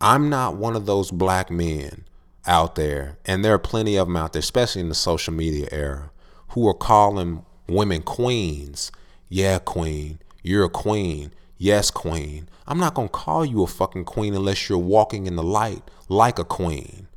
I'm 0.00 0.28
not 0.28 0.56
one 0.56 0.76
of 0.76 0.86
those 0.86 1.10
black 1.10 1.50
men 1.50 2.04
out 2.46 2.74
there, 2.74 3.18
and 3.24 3.44
there 3.44 3.54
are 3.54 3.58
plenty 3.58 3.96
of 3.96 4.06
them 4.06 4.16
out 4.16 4.32
there, 4.32 4.40
especially 4.40 4.82
in 4.82 4.88
the 4.88 4.94
social 4.94 5.32
media 5.32 5.68
era, 5.70 6.10
who 6.48 6.66
are 6.68 6.74
calling 6.74 7.44
women 7.68 8.02
queens. 8.02 8.92
Yeah, 9.28 9.58
queen. 9.58 10.18
You're 10.42 10.64
a 10.64 10.70
queen. 10.70 11.32
Yes, 11.56 11.90
queen. 11.90 12.48
I'm 12.66 12.78
not 12.78 12.94
going 12.94 13.08
to 13.08 13.12
call 13.12 13.44
you 13.44 13.62
a 13.62 13.66
fucking 13.66 14.04
queen 14.04 14.34
unless 14.34 14.68
you're 14.68 14.78
walking 14.78 15.26
in 15.26 15.36
the 15.36 15.42
light 15.42 15.82
like 16.08 16.38
a 16.38 16.44
queen. 16.44 17.08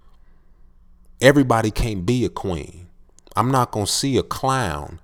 Everybody 1.21 1.71
can't 1.71 2.05
be 2.05 2.25
a 2.25 2.29
queen. 2.29 2.87
I'm 3.35 3.51
not 3.51 3.71
going 3.71 3.85
to 3.85 3.91
see 3.91 4.17
a 4.17 4.23
clown 4.23 4.99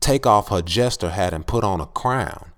take 0.00 0.26
off 0.26 0.48
her 0.48 0.62
jester 0.62 1.10
hat 1.10 1.34
and 1.34 1.46
put 1.46 1.64
on 1.64 1.80
a 1.80 1.86
crown. 1.86 2.52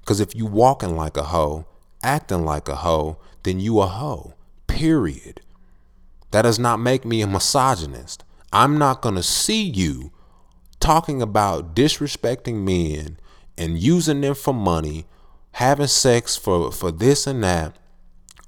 Because 0.00 0.20
if 0.20 0.34
you 0.34 0.46
walking 0.46 0.96
like 0.96 1.16
a 1.16 1.24
hoe, 1.24 1.66
acting 2.02 2.44
like 2.44 2.68
a 2.68 2.76
hoe, 2.76 3.18
then 3.42 3.60
you 3.60 3.80
a 3.80 3.86
hoe. 3.86 4.34
Period. 4.66 5.40
That 6.34 6.42
does 6.42 6.58
not 6.58 6.80
make 6.80 7.04
me 7.04 7.20
a 7.20 7.28
misogynist. 7.28 8.24
I'm 8.52 8.76
not 8.76 9.02
going 9.02 9.14
to 9.14 9.22
see 9.22 9.62
you 9.62 10.10
talking 10.80 11.22
about 11.22 11.76
disrespecting 11.76 12.64
men 12.64 13.20
and 13.56 13.78
using 13.78 14.20
them 14.20 14.34
for 14.34 14.52
money, 14.52 15.06
having 15.52 15.86
sex 15.86 16.34
for, 16.34 16.72
for 16.72 16.90
this 16.90 17.28
and 17.28 17.44
that, 17.44 17.76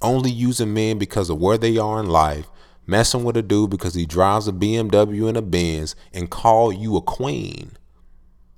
only 0.03 0.33
using 0.33 0.75
men 0.75 0.99
because 0.99 1.31
of 1.31 1.39
where 1.39 1.57
they 1.57 1.79
are 1.79 2.01
in 2.01 2.11
life, 2.11 2.51
messing 2.89 3.23
with 3.23 3.37
a 3.37 3.43
dude 3.43 3.71
because 3.71 3.95
he 3.95 4.05
drives 4.05 4.49
a 4.49 4.53
BMW 4.53 5.29
and 5.29 5.37
a 5.37 5.43
Benz 5.43 5.95
and 6.13 6.29
call 6.29 6.73
you 6.73 6.97
a 6.97 7.01
queen. 7.01 7.71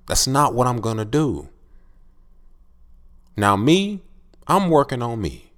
That's 0.06 0.26
not 0.26 0.54
what 0.54 0.66
I'm 0.66 0.80
going 0.80 0.96
to 0.96 1.04
do. 1.04 1.50
Now 3.36 3.56
me, 3.56 4.00
I'm 4.46 4.70
working 4.70 5.02
on 5.02 5.20
me. 5.20 5.52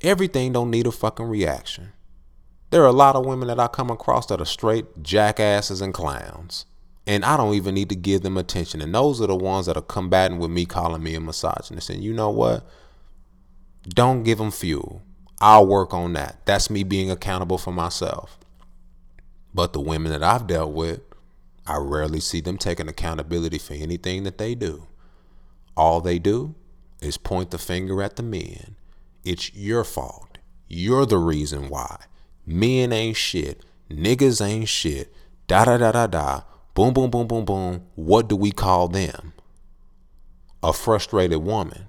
Everything 0.00 0.54
don't 0.54 0.70
need 0.70 0.86
a 0.86 0.90
fucking 0.90 1.26
reaction. 1.26 1.92
There 2.70 2.82
are 2.82 2.88
a 2.88 2.92
lot 2.92 3.16
of 3.16 3.24
women 3.24 3.48
that 3.48 3.60
I 3.60 3.68
come 3.68 3.90
across 3.90 4.26
that 4.26 4.40
are 4.40 4.46
straight 4.46 5.02
jackasses 5.02 5.80
and 5.80 5.94
clowns. 5.94 6.66
And 7.06 7.24
I 7.24 7.38
don't 7.38 7.54
even 7.54 7.74
need 7.74 7.88
to 7.88 7.96
give 7.96 8.20
them 8.20 8.36
attention. 8.36 8.82
And 8.82 8.94
those 8.94 9.22
are 9.22 9.26
the 9.26 9.34
ones 9.34 9.64
that 9.66 9.78
are 9.78 9.82
combating 9.82 10.38
with 10.38 10.50
me 10.50 10.66
calling 10.66 11.02
me 11.02 11.14
a 11.14 11.20
misogynist. 11.20 11.88
And 11.88 12.04
you 12.04 12.12
know 12.12 12.28
what? 12.28 12.66
Don't 13.88 14.22
give 14.22 14.36
them 14.36 14.50
fuel. 14.50 15.00
I'll 15.40 15.66
work 15.66 15.94
on 15.94 16.12
that. 16.12 16.44
That's 16.44 16.68
me 16.68 16.82
being 16.82 17.10
accountable 17.10 17.56
for 17.56 17.72
myself. 17.72 18.38
But 19.54 19.72
the 19.72 19.80
women 19.80 20.12
that 20.12 20.22
I've 20.22 20.46
dealt 20.46 20.72
with, 20.72 21.00
I 21.66 21.78
rarely 21.78 22.20
see 22.20 22.42
them 22.42 22.58
taking 22.58 22.88
accountability 22.88 23.58
for 23.58 23.72
anything 23.72 24.24
that 24.24 24.36
they 24.36 24.54
do. 24.54 24.86
All 25.76 26.02
they 26.02 26.18
do 26.18 26.54
is 27.00 27.16
point 27.16 27.50
the 27.50 27.58
finger 27.58 28.02
at 28.02 28.16
the 28.16 28.22
men. 28.22 28.76
It's 29.24 29.54
your 29.54 29.84
fault. 29.84 30.38
You're 30.68 31.06
the 31.06 31.18
reason 31.18 31.70
why. 31.70 31.96
Men 32.48 32.94
ain't 32.94 33.18
shit. 33.18 33.62
Niggas 33.90 34.40
ain't 34.40 34.70
shit. 34.70 35.12
Da 35.46 35.66
da 35.66 35.76
da 35.76 35.92
da 35.92 36.06
da. 36.06 36.40
Boom, 36.72 36.94
boom, 36.94 37.10
boom, 37.10 37.26
boom, 37.26 37.44
boom. 37.44 37.82
What 37.94 38.26
do 38.26 38.36
we 38.36 38.52
call 38.52 38.88
them? 38.88 39.34
A 40.62 40.72
frustrated 40.72 41.42
woman. 41.42 41.88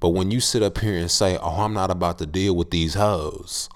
But 0.00 0.10
when 0.10 0.30
you 0.30 0.40
sit 0.40 0.62
up 0.62 0.78
here 0.78 0.96
and 0.96 1.10
say, 1.10 1.36
oh, 1.36 1.62
I'm 1.62 1.74
not 1.74 1.90
about 1.90 2.16
to 2.18 2.26
deal 2.26 2.56
with 2.56 2.70
these 2.70 2.94
hoes, 2.94 3.68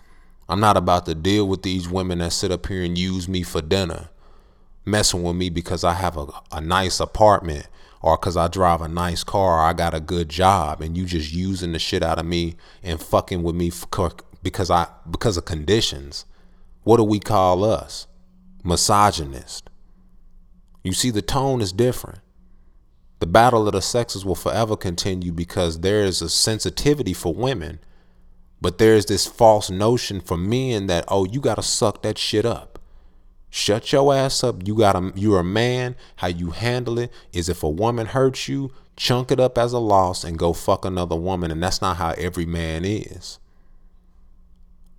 I'm 0.49 0.59
not 0.59 0.79
about 0.79 1.05
to 1.05 1.15
deal 1.15 1.47
with 1.47 1.63
these 1.63 1.87
women 1.87 2.19
that 2.21 2.33
sit 2.33 2.51
up 2.51 2.67
here 2.67 2.83
and 2.83 2.97
use 2.97 3.29
me 3.29 3.43
for 3.43 3.61
dinner, 3.61 4.09
messing 4.87 5.23
with 5.23 5.37
me 5.37 5.51
because 5.51 5.85
I 5.85 5.93
have 5.93 6.17
a, 6.17 6.29
a 6.51 6.63
nice 6.63 6.99
apartment 6.99 7.67
or 8.01 8.17
because 8.17 8.39
I 8.39 8.49
drive 8.49 8.81
a 8.81 8.89
nice 8.89 9.23
car 9.23 9.59
or 9.59 9.61
I 9.61 9.75
got 9.75 9.93
a 9.93 10.01
good 10.01 10.31
job 10.31 10.81
and 10.81 10.97
you 10.97 11.05
just 11.05 11.33
using 11.33 11.73
the 11.73 11.79
shit 11.79 12.03
out 12.03 12.19
of 12.19 12.25
me 12.25 12.55
and 12.83 13.03
fucking 13.03 13.43
with 13.43 13.55
me 13.55 13.69
for, 13.69 14.13
because 14.47 14.71
I 14.71 14.87
because 15.11 15.37
of 15.37 15.45
conditions. 15.45 16.25
What 16.85 16.99
do 16.99 17.05
we 17.05 17.19
call 17.19 17.65
us? 17.65 18.07
Misogynist. 18.63 19.69
You 20.85 20.93
see, 20.93 21.11
the 21.11 21.23
tone 21.23 21.61
is 21.61 21.73
different 21.73 22.21
the 23.19 23.27
battle 23.27 23.67
of 23.67 23.73
the 23.73 23.81
sexes 23.81 24.25
will 24.25 24.35
forever 24.35 24.77
continue 24.77 25.33
because 25.33 25.81
there 25.81 26.05
is 26.05 26.21
a 26.21 26.29
sensitivity 26.29 27.15
for 27.15 27.33
women, 27.33 27.79
but 28.61 28.79
there's 28.79 29.07
this 29.07 29.27
false 29.27 29.71
notion 29.71 30.21
for 30.21 30.37
men 30.37 30.87
that 30.87 31.05
oh 31.09 31.25
you 31.25 31.41
gotta 31.41 31.63
suck 31.63 32.03
that 32.03 32.19
shit 32.19 32.45
up. 32.45 32.79
Shut 33.49 33.91
your 33.91 34.15
ass 34.15 34.45
up. 34.45 34.67
You 34.67 34.77
gotta 34.77 35.13
you're 35.15 35.41
a 35.41 35.45
man. 35.45 35.97
How 36.17 36.29
you 36.29 36.51
handle 36.51 36.99
it 36.99 37.11
is 37.33 37.49
if 37.49 37.63
a 37.63 37.69
woman 37.71 38.09
hurts 38.09 38.49
you, 38.49 38.71
chunk 38.97 39.31
it 39.31 39.41
up 39.41 39.57
as 39.57 39.73
a 39.73 39.79
loss 39.79 40.25
and 40.25 40.39
go 40.39 40.53
fuck 40.53 40.85
another 40.85 41.17
woman. 41.17 41.51
And 41.51 41.63
that's 41.63 41.81
not 41.81 41.97
how 41.97 42.11
every 42.19 42.45
man 42.45 42.85
is. 42.85 43.39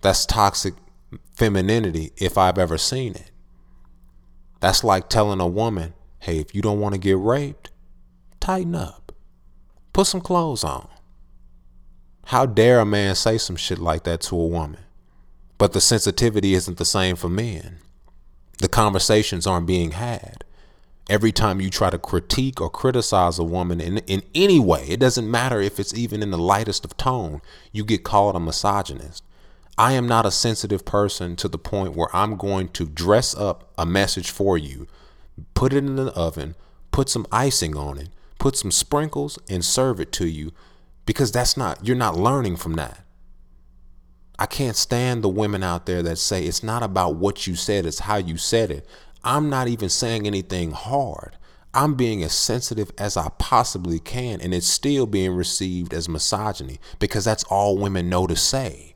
That's 0.00 0.26
toxic 0.26 0.74
femininity 1.34 2.12
if 2.16 2.38
I've 2.38 2.58
ever 2.58 2.78
seen 2.78 3.14
it. 3.14 3.30
That's 4.60 4.84
like 4.84 5.08
telling 5.08 5.40
a 5.40 5.46
woman, 5.46 5.94
hey, 6.20 6.38
if 6.38 6.54
you 6.54 6.62
don't 6.62 6.80
want 6.80 6.94
to 6.94 7.00
get 7.00 7.18
raped, 7.18 7.70
tighten 8.40 8.74
up. 8.74 9.12
Put 9.92 10.06
some 10.06 10.20
clothes 10.20 10.64
on. 10.64 10.88
How 12.26 12.44
dare 12.44 12.80
a 12.80 12.84
man 12.84 13.14
say 13.14 13.38
some 13.38 13.56
shit 13.56 13.78
like 13.78 14.04
that 14.04 14.20
to 14.22 14.36
a 14.36 14.46
woman? 14.46 14.80
But 15.56 15.72
the 15.72 15.80
sensitivity 15.80 16.54
isn't 16.54 16.78
the 16.78 16.84
same 16.84 17.16
for 17.16 17.28
men. 17.28 17.78
The 18.58 18.68
conversations 18.68 19.46
aren't 19.46 19.66
being 19.66 19.92
had. 19.92 20.44
Every 21.08 21.32
time 21.32 21.60
you 21.60 21.70
try 21.70 21.88
to 21.88 21.98
critique 21.98 22.60
or 22.60 22.68
criticize 22.68 23.38
a 23.38 23.44
woman 23.44 23.80
in, 23.80 23.98
in 23.98 24.22
any 24.34 24.60
way, 24.60 24.84
it 24.88 25.00
doesn't 25.00 25.30
matter 25.30 25.60
if 25.60 25.80
it's 25.80 25.94
even 25.94 26.22
in 26.22 26.30
the 26.30 26.38
lightest 26.38 26.84
of 26.84 26.96
tone, 26.96 27.40
you 27.72 27.84
get 27.84 28.04
called 28.04 28.36
a 28.36 28.40
misogynist. 28.40 29.24
I 29.78 29.92
am 29.92 30.08
not 30.08 30.26
a 30.26 30.32
sensitive 30.32 30.84
person 30.84 31.36
to 31.36 31.46
the 31.46 31.56
point 31.56 31.94
where 31.94 32.14
I'm 32.14 32.36
going 32.36 32.70
to 32.70 32.84
dress 32.84 33.32
up 33.32 33.72
a 33.78 33.86
message 33.86 34.28
for 34.28 34.58
you, 34.58 34.88
put 35.54 35.72
it 35.72 35.76
in 35.76 35.94
the 35.94 36.12
oven, 36.14 36.56
put 36.90 37.08
some 37.08 37.26
icing 37.30 37.76
on 37.76 37.96
it, 37.96 38.08
put 38.40 38.56
some 38.56 38.72
sprinkles 38.72 39.38
and 39.48 39.64
serve 39.64 40.00
it 40.00 40.10
to 40.12 40.26
you 40.26 40.50
because 41.06 41.30
that's 41.30 41.56
not, 41.56 41.86
you're 41.86 41.94
not 41.94 42.16
learning 42.16 42.56
from 42.56 42.74
that. 42.74 43.04
I 44.36 44.46
can't 44.46 44.74
stand 44.74 45.22
the 45.22 45.28
women 45.28 45.62
out 45.62 45.86
there 45.86 46.02
that 46.02 46.18
say 46.18 46.42
it's 46.42 46.64
not 46.64 46.82
about 46.82 47.14
what 47.14 47.46
you 47.46 47.54
said, 47.54 47.86
it's 47.86 48.00
how 48.00 48.16
you 48.16 48.36
said 48.36 48.72
it. 48.72 48.84
I'm 49.22 49.48
not 49.48 49.68
even 49.68 49.90
saying 49.90 50.26
anything 50.26 50.72
hard. 50.72 51.36
I'm 51.72 51.94
being 51.94 52.24
as 52.24 52.32
sensitive 52.32 52.90
as 52.98 53.16
I 53.16 53.28
possibly 53.38 54.00
can, 54.00 54.40
and 54.40 54.52
it's 54.52 54.66
still 54.66 55.06
being 55.06 55.34
received 55.34 55.94
as 55.94 56.08
misogyny 56.08 56.80
because 56.98 57.24
that's 57.24 57.44
all 57.44 57.78
women 57.78 58.08
know 58.08 58.26
to 58.26 58.34
say. 58.34 58.87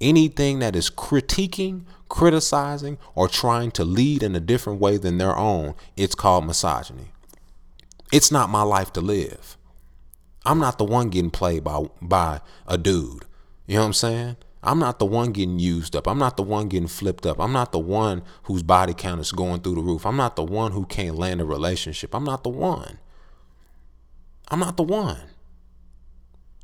Anything 0.00 0.60
that 0.60 0.76
is 0.76 0.90
critiquing, 0.90 1.84
criticizing, 2.08 2.98
or 3.14 3.28
trying 3.28 3.70
to 3.72 3.84
lead 3.84 4.22
in 4.22 4.36
a 4.36 4.40
different 4.40 4.80
way 4.80 4.96
than 4.96 5.18
their 5.18 5.36
own, 5.36 5.74
it's 5.96 6.14
called 6.14 6.46
misogyny. 6.46 7.12
It's 8.12 8.30
not 8.30 8.48
my 8.48 8.62
life 8.62 8.92
to 8.94 9.00
live. 9.00 9.56
I'm 10.44 10.58
not 10.58 10.78
the 10.78 10.84
one 10.84 11.10
getting 11.10 11.30
played 11.30 11.64
by 11.64 11.86
by 12.00 12.40
a 12.66 12.78
dude. 12.78 13.24
You 13.66 13.74
know 13.74 13.80
what 13.80 13.86
I'm 13.86 13.92
saying? 13.92 14.36
I'm 14.62 14.78
not 14.78 14.98
the 14.98 15.06
one 15.06 15.32
getting 15.32 15.58
used 15.58 15.94
up. 15.94 16.08
I'm 16.08 16.18
not 16.18 16.36
the 16.36 16.42
one 16.42 16.68
getting 16.68 16.88
flipped 16.88 17.26
up. 17.26 17.38
I'm 17.40 17.52
not 17.52 17.70
the 17.70 17.78
one 17.78 18.22
whose 18.44 18.62
body 18.62 18.94
count 18.94 19.20
is 19.20 19.30
going 19.30 19.60
through 19.60 19.76
the 19.76 19.82
roof. 19.82 20.04
I'm 20.04 20.16
not 20.16 20.36
the 20.36 20.42
one 20.42 20.72
who 20.72 20.84
can't 20.84 21.16
land 21.16 21.40
a 21.40 21.44
relationship. 21.44 22.14
I'm 22.14 22.24
not 22.24 22.42
the 22.42 22.50
one. 22.50 22.98
I'm 24.50 24.58
not 24.58 24.76
the 24.76 24.82
one. 24.82 25.20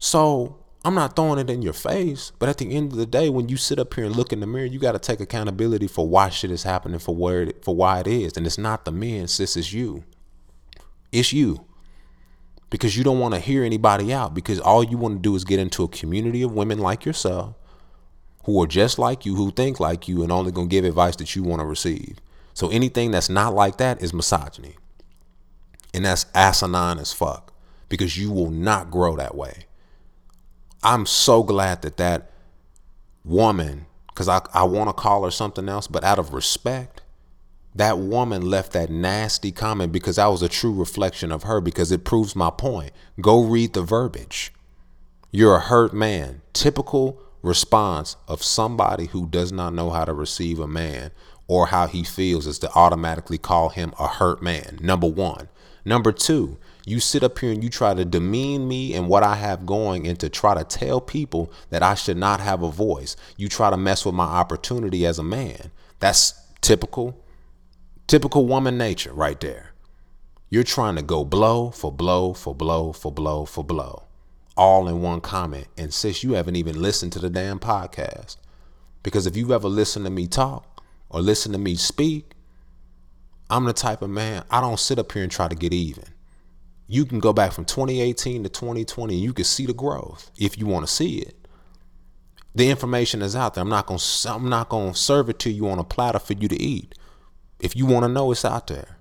So 0.01 0.64
I'm 0.85 0.95
not 0.95 1.17
throwing 1.17 1.39
it 1.39 1.49
in 1.49 1.63
your 1.63 1.73
face, 1.73 2.31
but 2.39 2.51
at 2.51 2.59
the 2.59 2.75
end 2.75 2.93
of 2.93 2.99
the 2.99 3.07
day, 3.07 3.31
when 3.31 3.49
you 3.49 3.57
sit 3.57 3.79
up 3.79 3.95
here 3.95 4.05
and 4.05 4.15
look 4.15 4.35
in 4.35 4.41
the 4.41 4.47
mirror, 4.47 4.67
you 4.67 4.79
got 4.79 4.93
to 4.93 4.99
take 4.99 5.19
accountability 5.19 5.87
for 5.87 6.07
why 6.07 6.29
shit 6.29 6.51
is 6.51 6.65
happening, 6.65 6.99
for 6.99 7.15
where 7.15 7.45
it, 7.45 7.65
for 7.65 7.75
why 7.75 8.01
it 8.01 8.07
is, 8.07 8.37
and 8.37 8.47
it's 8.47 8.59
not 8.59 8.85
the 8.85 8.93
men, 8.93 9.27
sis, 9.27 9.57
it's 9.57 9.73
you. 9.73 10.05
It's 11.11 11.33
you. 11.33 11.65
Because 12.69 12.99
you 12.99 13.05
don't 13.05 13.19
want 13.19 13.33
to 13.33 13.41
hear 13.41 13.65
anybody 13.65 14.13
out 14.13 14.35
because 14.35 14.61
all 14.61 14.85
you 14.85 14.99
want 14.99 15.17
to 15.17 15.23
do 15.23 15.35
is 15.35 15.45
get 15.45 15.59
into 15.59 15.85
a 15.85 15.89
community 15.89 16.43
of 16.43 16.53
women 16.53 16.79
like 16.79 17.07
yourself 17.07 17.55
who 18.45 18.63
are 18.63 18.67
just 18.67 18.99
like 18.99 19.25
you, 19.25 19.37
who 19.37 19.51
think 19.51 19.81
like 19.81 20.07
you, 20.07 20.23
and 20.23 20.31
only 20.31 20.53
gonna 20.53 20.67
give 20.67 20.85
advice 20.85 21.17
that 21.17 21.35
you 21.35 21.43
want 21.43 21.61
to 21.61 21.67
receive. 21.67 22.19
So 22.53 22.69
anything 22.69 23.11
that's 23.11 23.31
not 23.31 23.55
like 23.55 23.79
that 23.79 24.03
is 24.03 24.13
misogyny. 24.13 24.77
And 25.95 26.05
that's 26.05 26.27
asinine 26.35 26.99
as 26.99 27.13
fuck 27.13 27.55
because 27.89 28.19
you 28.19 28.31
will 28.31 28.51
not 28.51 28.91
grow 28.91 29.17
that 29.17 29.35
way. 29.35 29.67
I'm 30.85 31.07
so 31.07 31.43
glad 31.43 31.83
that 31.83 31.97
that 31.97 32.31
woman, 33.25 33.87
because 34.09 34.29
I, 34.29 34.43
I 34.53 34.65
want 34.65 34.91
to 34.91 34.93
call 34.93 35.25
her 35.25 35.31
something 35.31 35.69
else, 35.69 35.87
but 35.87 36.05
out 36.05 36.19
of 36.19 36.35
respect, 36.35 37.01
that 37.75 37.99
woman 37.99 38.43
left 38.43 38.73
that 38.73 38.91
nasty 38.91 39.51
comment 39.51 39.93
because 39.93 40.17
that 40.17 40.27
was 40.27 40.43
a 40.43 40.49
true 40.49 40.73
reflection 40.73 41.33
of 41.33 41.45
her 41.45 41.61
because 41.61 41.91
it 41.91 42.05
proves 42.05 42.37
my 42.37 42.51
point. 42.51 42.93
Go 43.21 43.43
read 43.43 43.73
the 43.73 43.83
verbiage. 43.83 44.53
You're 45.33 45.57
a 45.57 45.61
hurt 45.61 45.93
man. 45.93 46.43
Typical 46.53 47.21
response 47.43 48.17
of 48.29 48.43
somebody 48.43 49.07
who 49.07 49.27
does 49.27 49.51
not 49.51 49.75
know 49.75 49.91
how 49.91 50.05
to 50.05 50.13
receive 50.13 50.61
a 50.61 50.69
man 50.69 51.11
or 51.49 51.67
how 51.67 51.87
he 51.87 52.05
feels 52.05 52.47
is 52.47 52.59
to 52.61 52.71
automatically 52.75 53.39
call 53.39 53.71
him 53.71 53.93
a 53.99 54.07
hurt 54.07 54.43
man. 54.43 54.79
Number 54.81 55.09
one. 55.09 55.49
Number 55.85 56.13
two, 56.13 56.57
you 56.87 57.01
sit 57.01 57.23
up 57.23 57.39
here 57.39 57.51
and 57.51 57.63
you 57.63 57.71
try 57.71 57.95
to 57.95 58.05
demean 58.05 58.69
me 58.69 58.95
and 58.95 59.09
what 59.09 59.23
I 59.23 59.37
have 59.37 59.65
going 59.65 60.07
and 60.07 60.19
to 60.21 60.29
try 60.29 60.55
to 60.55 60.65
tell 60.65 61.01
people 61.01 61.51
that 61.71 61.83
I 61.83 61.95
should 61.95 62.19
not 62.19 62.41
have 62.41 62.63
a 62.63 62.71
voice. 62.71 63.17
You 63.37 63.49
try 63.49 63.71
to 63.71 63.77
mess 63.77 64.05
with 64.05 64.15
my 64.15 64.25
opportunity 64.25 65.07
as 65.07 65.19
a 65.19 65.23
man. 65.23 65.71
That's 66.01 66.35
typical, 66.61 67.25
typical 68.07 68.47
woman 68.47 68.77
nature 68.77 69.13
right 69.13 69.41
there. 69.41 69.73
You're 70.51 70.63
trying 70.63 70.97
to 70.97 71.03
go 71.03 71.25
blow 71.25 71.71
for 71.71 71.91
blow 71.91 72.35
for 72.35 72.55
blow 72.55 72.93
for 72.93 73.11
blow 73.11 73.47
for 73.47 73.65
blow 73.65 74.05
all 74.57 74.89
in 74.89 75.03
one 75.03 75.21
comment. 75.21 75.67
And 75.77 75.93
sis, 75.93 76.23
you 76.23 76.35
haven't 76.35 76.57
even 76.57 76.81
listened 76.81 77.13
to 77.15 77.19
the 77.19 77.31
damn 77.31 77.59
podcast. 77.59 78.37
Because 79.03 79.27
if 79.27 79.37
you've 79.37 79.51
ever 79.51 79.69
listened 79.69 80.05
to 80.05 80.11
me 80.11 80.27
talk 80.27 80.85
or 81.11 81.21
listen 81.21 81.53
to 81.53 81.59
me 81.59 81.75
speak, 81.75 82.33
I'm 83.51 83.65
the 83.65 83.73
type 83.73 84.03
of 84.03 84.11
man, 84.11 84.45
I 84.51 84.61
don't 84.61 84.81
sit 84.81 84.99
up 84.99 85.13
here 85.13 85.23
and 85.23 85.31
try 85.31 85.49
to 85.49 85.55
get 85.55 85.73
even. 85.73 86.05
You 86.87 87.05
can 87.07 87.19
go 87.19 87.33
back 87.33 87.53
from 87.53 87.65
2018 87.65 88.43
to 88.43 88.49
2020 88.49 89.15
and 89.15 89.23
you 89.23 89.33
can 89.33 89.45
see 89.45 89.67
the 89.67 89.73
growth 89.73 90.31
if 90.37 90.59
you 90.59 90.67
want 90.67 90.87
to 90.87 90.93
see 90.93 91.19
it. 91.19 91.37
The 92.55 92.71
information 92.71 93.23
is 93.23 93.35
out 93.35 93.55
there. 93.55 93.63
I'm 93.63 93.69
not 93.69 93.87
going 93.87 93.99
to 93.99 94.31
I'm 94.31 94.49
not 94.49 94.69
going 94.69 94.93
to 94.93 94.99
serve 94.99 95.29
it 95.29 95.39
to 95.41 95.51
you 95.51 95.69
on 95.69 95.79
a 95.79 95.85
platter 95.85 96.19
for 96.19 96.35
you 96.35 96.47
to 96.49 96.57
eat. 96.57 96.95
If 97.59 97.75
you 97.75 97.87
want 97.87 98.05
to 98.05 98.09
know 98.09 98.31
it's 98.31 98.45
out 98.45 98.67
there. 98.67 98.99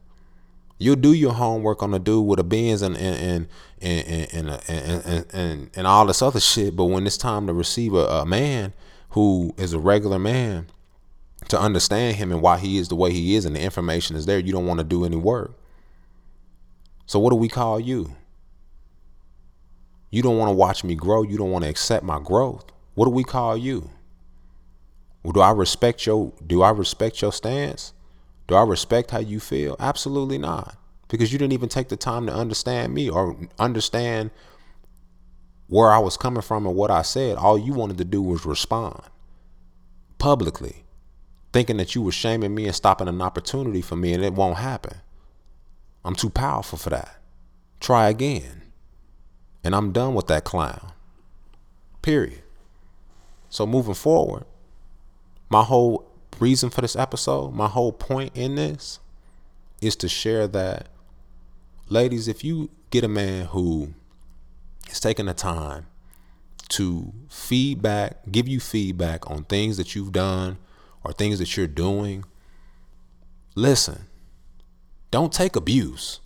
You'll 0.80 0.96
do 0.96 1.14
your 1.14 1.34
homework 1.34 1.84
on 1.84 1.92
the 1.92 2.00
dude 2.00 2.26
with 2.26 2.40
a 2.40 2.44
Benz 2.44 2.82
and 2.82 2.98
and 2.98 3.48
and 3.82 4.08
and 4.08 4.28
and 4.34 4.62
and, 4.68 5.06
and, 5.06 5.26
and, 5.34 5.70
and 5.76 5.88
all 5.88 6.06
this 6.06 6.22
other 6.22 6.40
shit. 6.40 6.76
But 6.76 6.86
when 6.86 7.06
it's 7.06 7.18
time 7.18 7.48
to 7.48 7.54
receive 7.54 7.94
a, 7.94 8.06
a 8.06 8.26
man 8.26 8.74
who 9.10 9.54
is 9.58 9.74
a 9.74 9.80
regular 9.80 10.20
man, 10.20 10.68
to 11.50 11.60
understand 11.60 12.18
him 12.18 12.32
and 12.32 12.42
why 12.42 12.58
he 12.58 12.78
is 12.78 12.88
the 12.88 12.96
way 12.96 13.12
he 13.12 13.36
is, 13.36 13.46
and 13.46 13.56
the 13.56 13.62
information 13.62 14.16
is 14.16 14.26
there, 14.26 14.40
you 14.40 14.52
don't 14.52 14.66
want 14.66 14.80
to 14.80 14.84
do 14.84 15.06
any 15.06 15.16
work. 15.16 15.52
So 17.06 17.20
what 17.20 17.32
do 17.32 17.36
we 17.36 17.50
call 17.50 17.80
you? 17.80 18.16
You 20.10 20.22
don't 20.22 20.38
want 20.38 20.50
to 20.50 20.54
watch 20.54 20.84
me 20.84 20.96
grow. 20.96 21.24
You 21.24 21.38
don't 21.38 21.52
want 21.52 21.64
to 21.64 21.70
accept 21.70 22.06
my 22.06 22.20
growth. 22.20 22.66
What 22.96 23.06
do 23.06 23.12
we 23.12 23.24
call 23.24 23.58
you? 23.58 23.90
Do 25.34 25.40
I 25.40 25.52
respect 25.52 26.06
your 26.06 26.34
do 26.46 26.62
I 26.62 26.72
respect 26.72 27.22
your 27.22 27.34
stance? 27.34 27.94
Do 28.48 28.56
I 28.56 28.64
respect 28.64 29.12
how 29.12 29.20
you 29.20 29.40
feel? 29.40 29.76
Absolutely 29.80 30.38
not. 30.38 30.78
Because 31.08 31.32
you 31.32 31.40
didn't 31.40 31.54
even 31.54 31.70
take 31.70 31.90
the 31.90 31.98
time 31.98 32.28
to 32.28 32.34
understand 32.34 32.94
me 32.94 33.10
or 33.10 33.38
understand 33.58 34.32
where 35.68 35.92
I 35.92 36.00
was 36.00 36.18
coming 36.18 36.42
from 36.42 36.68
and 36.68 36.76
what 36.76 36.92
I 36.92 37.02
said. 37.04 37.38
All 37.38 37.58
you 37.58 37.74
wanted 37.74 37.98
to 38.00 38.06
do 38.06 38.22
was 38.22 38.46
respond 38.46 39.02
publicly, 40.24 40.86
thinking 41.52 41.78
that 41.78 41.96
you 41.96 42.02
were 42.02 42.12
shaming 42.12 42.56
me 42.56 42.66
and 42.66 42.76
stopping 42.76 43.10
an 43.10 43.22
opportunity 43.22 43.82
for 43.82 43.98
me, 43.98 44.14
and 44.14 44.24
it 44.24 44.34
won't 44.34 44.58
happen. 44.58 44.98
I'm 46.06 46.16
too 46.16 46.30
powerful 46.30 46.78
for 46.78 46.90
that. 46.90 47.18
Try 47.80 48.10
again. 48.10 48.62
And 49.64 49.76
I'm 49.76 49.92
done 49.92 50.14
with 50.14 50.28
that 50.28 50.44
clown. 50.44 50.92
Period. 52.02 52.44
So 53.50 53.66
moving 53.66 53.94
forward, 53.94 54.46
my 55.50 55.64
whole 55.64 56.10
reason 56.40 56.70
for 56.70 56.82
this 56.82 56.96
episode, 56.96 57.54
my 57.54 57.68
whole 57.68 57.94
point 57.94 58.36
in 58.36 58.56
this 58.56 59.00
is 59.82 59.96
to 59.98 60.10
share 60.10 60.48
that, 60.48 60.90
ladies, 61.88 62.28
if 62.28 62.44
you 62.44 62.70
get 62.90 63.04
a 63.04 63.08
man 63.08 63.46
who 63.46 63.94
is 64.90 65.00
taking 65.00 65.28
the 65.28 65.34
time 65.34 65.86
to 66.70 67.14
feedback, 67.30 68.32
give 68.32 68.48
you 68.48 68.60
feedback 68.60 69.30
on 69.30 69.44
things 69.44 69.78
that 69.78 69.96
you've 69.96 70.12
done 70.12 70.58
or 71.04 71.14
things 71.14 71.40
that 71.40 71.56
you're 71.56 71.68
doing, 71.68 72.26
listen, 73.56 74.08
don't 75.14 75.32
take 75.32 75.56
abuse. 75.56 76.22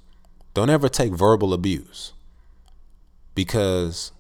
Don't 0.53 0.69
ever 0.69 0.87
take 0.87 1.11
verbal 1.11 1.53
abuse. 1.53 2.13
Because 3.35 4.13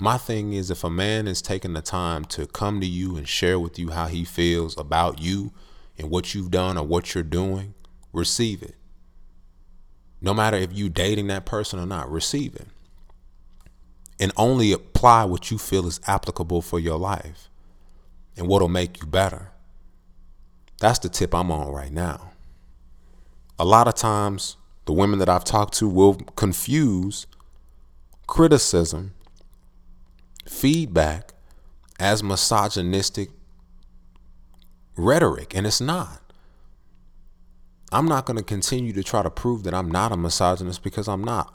my 0.00 0.18
thing 0.18 0.54
is 0.54 0.72
if 0.72 0.82
a 0.82 0.90
man 0.90 1.28
is 1.28 1.40
taking 1.40 1.72
the 1.72 1.82
time 1.82 2.24
to 2.24 2.48
come 2.48 2.80
to 2.80 2.86
you 2.86 3.16
and 3.16 3.28
share 3.28 3.60
with 3.60 3.78
you 3.78 3.90
how 3.90 4.08
he 4.08 4.24
feels 4.24 4.76
about 4.76 5.20
you 5.20 5.52
and 5.96 6.10
what 6.10 6.34
you've 6.34 6.50
done 6.50 6.76
or 6.76 6.84
what 6.84 7.14
you're 7.14 7.22
doing, 7.22 7.74
receive 8.12 8.60
it. 8.60 8.74
No 10.20 10.34
matter 10.34 10.56
if 10.56 10.72
you're 10.72 10.88
dating 10.88 11.28
that 11.28 11.46
person 11.46 11.78
or 11.78 11.86
not, 11.86 12.10
receive 12.10 12.56
it. 12.56 12.66
And 14.18 14.32
only 14.36 14.72
apply 14.72 15.26
what 15.26 15.52
you 15.52 15.58
feel 15.58 15.86
is 15.86 16.00
applicable 16.08 16.60
for 16.60 16.80
your 16.80 16.98
life 16.98 17.48
and 18.36 18.48
what'll 18.48 18.66
make 18.66 19.00
you 19.00 19.06
better. 19.06 19.52
That's 20.80 20.98
the 20.98 21.08
tip 21.08 21.32
I'm 21.32 21.52
on 21.52 21.70
right 21.70 21.92
now 21.92 22.32
a 23.58 23.64
lot 23.64 23.88
of 23.88 23.94
times 23.94 24.56
the 24.84 24.92
women 24.92 25.18
that 25.18 25.28
I've 25.28 25.44
talked 25.44 25.74
to 25.74 25.88
will 25.88 26.14
confuse 26.14 27.26
criticism, 28.26 29.14
feedback 30.48 31.32
as 31.98 32.22
misogynistic 32.22 33.30
rhetoric, 34.96 35.54
and 35.54 35.66
it's 35.66 35.80
not. 35.80 36.20
I'm 37.92 38.06
not 38.06 38.26
going 38.26 38.36
to 38.36 38.42
continue 38.42 38.92
to 38.92 39.02
try 39.02 39.22
to 39.22 39.30
prove 39.30 39.62
that 39.62 39.74
I'm 39.74 39.90
not 39.90 40.12
a 40.12 40.16
misogynist 40.16 40.82
because 40.82 41.08
I'm 41.08 41.22
not. 41.22 41.54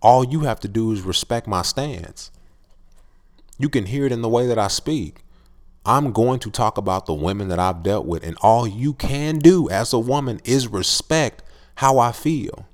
All 0.00 0.24
you 0.24 0.40
have 0.40 0.60
to 0.60 0.68
do 0.68 0.92
is 0.92 1.02
respect 1.02 1.46
my 1.46 1.62
stance. 1.62 2.30
You 3.58 3.68
can 3.68 3.86
hear 3.86 4.06
it 4.06 4.12
in 4.12 4.22
the 4.22 4.28
way 4.28 4.46
that 4.46 4.58
I 4.58 4.68
speak. 4.68 5.22
I'm 5.84 6.12
going 6.12 6.38
to 6.40 6.50
talk 6.50 6.78
about 6.78 7.06
the 7.06 7.14
women 7.14 7.48
that 7.48 7.58
I've 7.58 7.82
dealt 7.82 8.06
with, 8.06 8.24
and 8.24 8.36
all 8.40 8.66
you 8.66 8.94
can 8.94 9.38
do 9.38 9.68
as 9.68 9.92
a 9.92 9.98
woman 9.98 10.40
is 10.44 10.68
respect 10.68 11.41
how 11.76 11.98
I 11.98 12.12
feel. 12.12 12.66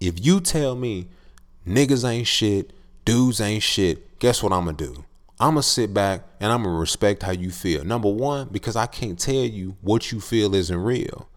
If 0.00 0.24
you 0.24 0.40
tell 0.40 0.74
me 0.74 1.08
niggas 1.66 2.08
ain't 2.08 2.26
shit, 2.26 2.72
dudes 3.04 3.40
ain't 3.40 3.62
shit, 3.62 4.18
guess 4.18 4.42
what 4.42 4.52
I'm 4.52 4.64
gonna 4.64 4.76
do? 4.76 5.04
I'm 5.38 5.52
gonna 5.52 5.62
sit 5.62 5.94
back 5.94 6.22
and 6.38 6.52
I'm 6.52 6.62
gonna 6.62 6.78
respect 6.78 7.22
how 7.22 7.32
you 7.32 7.50
feel. 7.50 7.84
Number 7.84 8.10
one, 8.10 8.48
because 8.50 8.76
I 8.76 8.86
can't 8.86 9.18
tell 9.18 9.34
you 9.34 9.76
what 9.80 10.12
you 10.12 10.20
feel 10.20 10.54
isn't 10.54 10.76
real. 10.76 11.28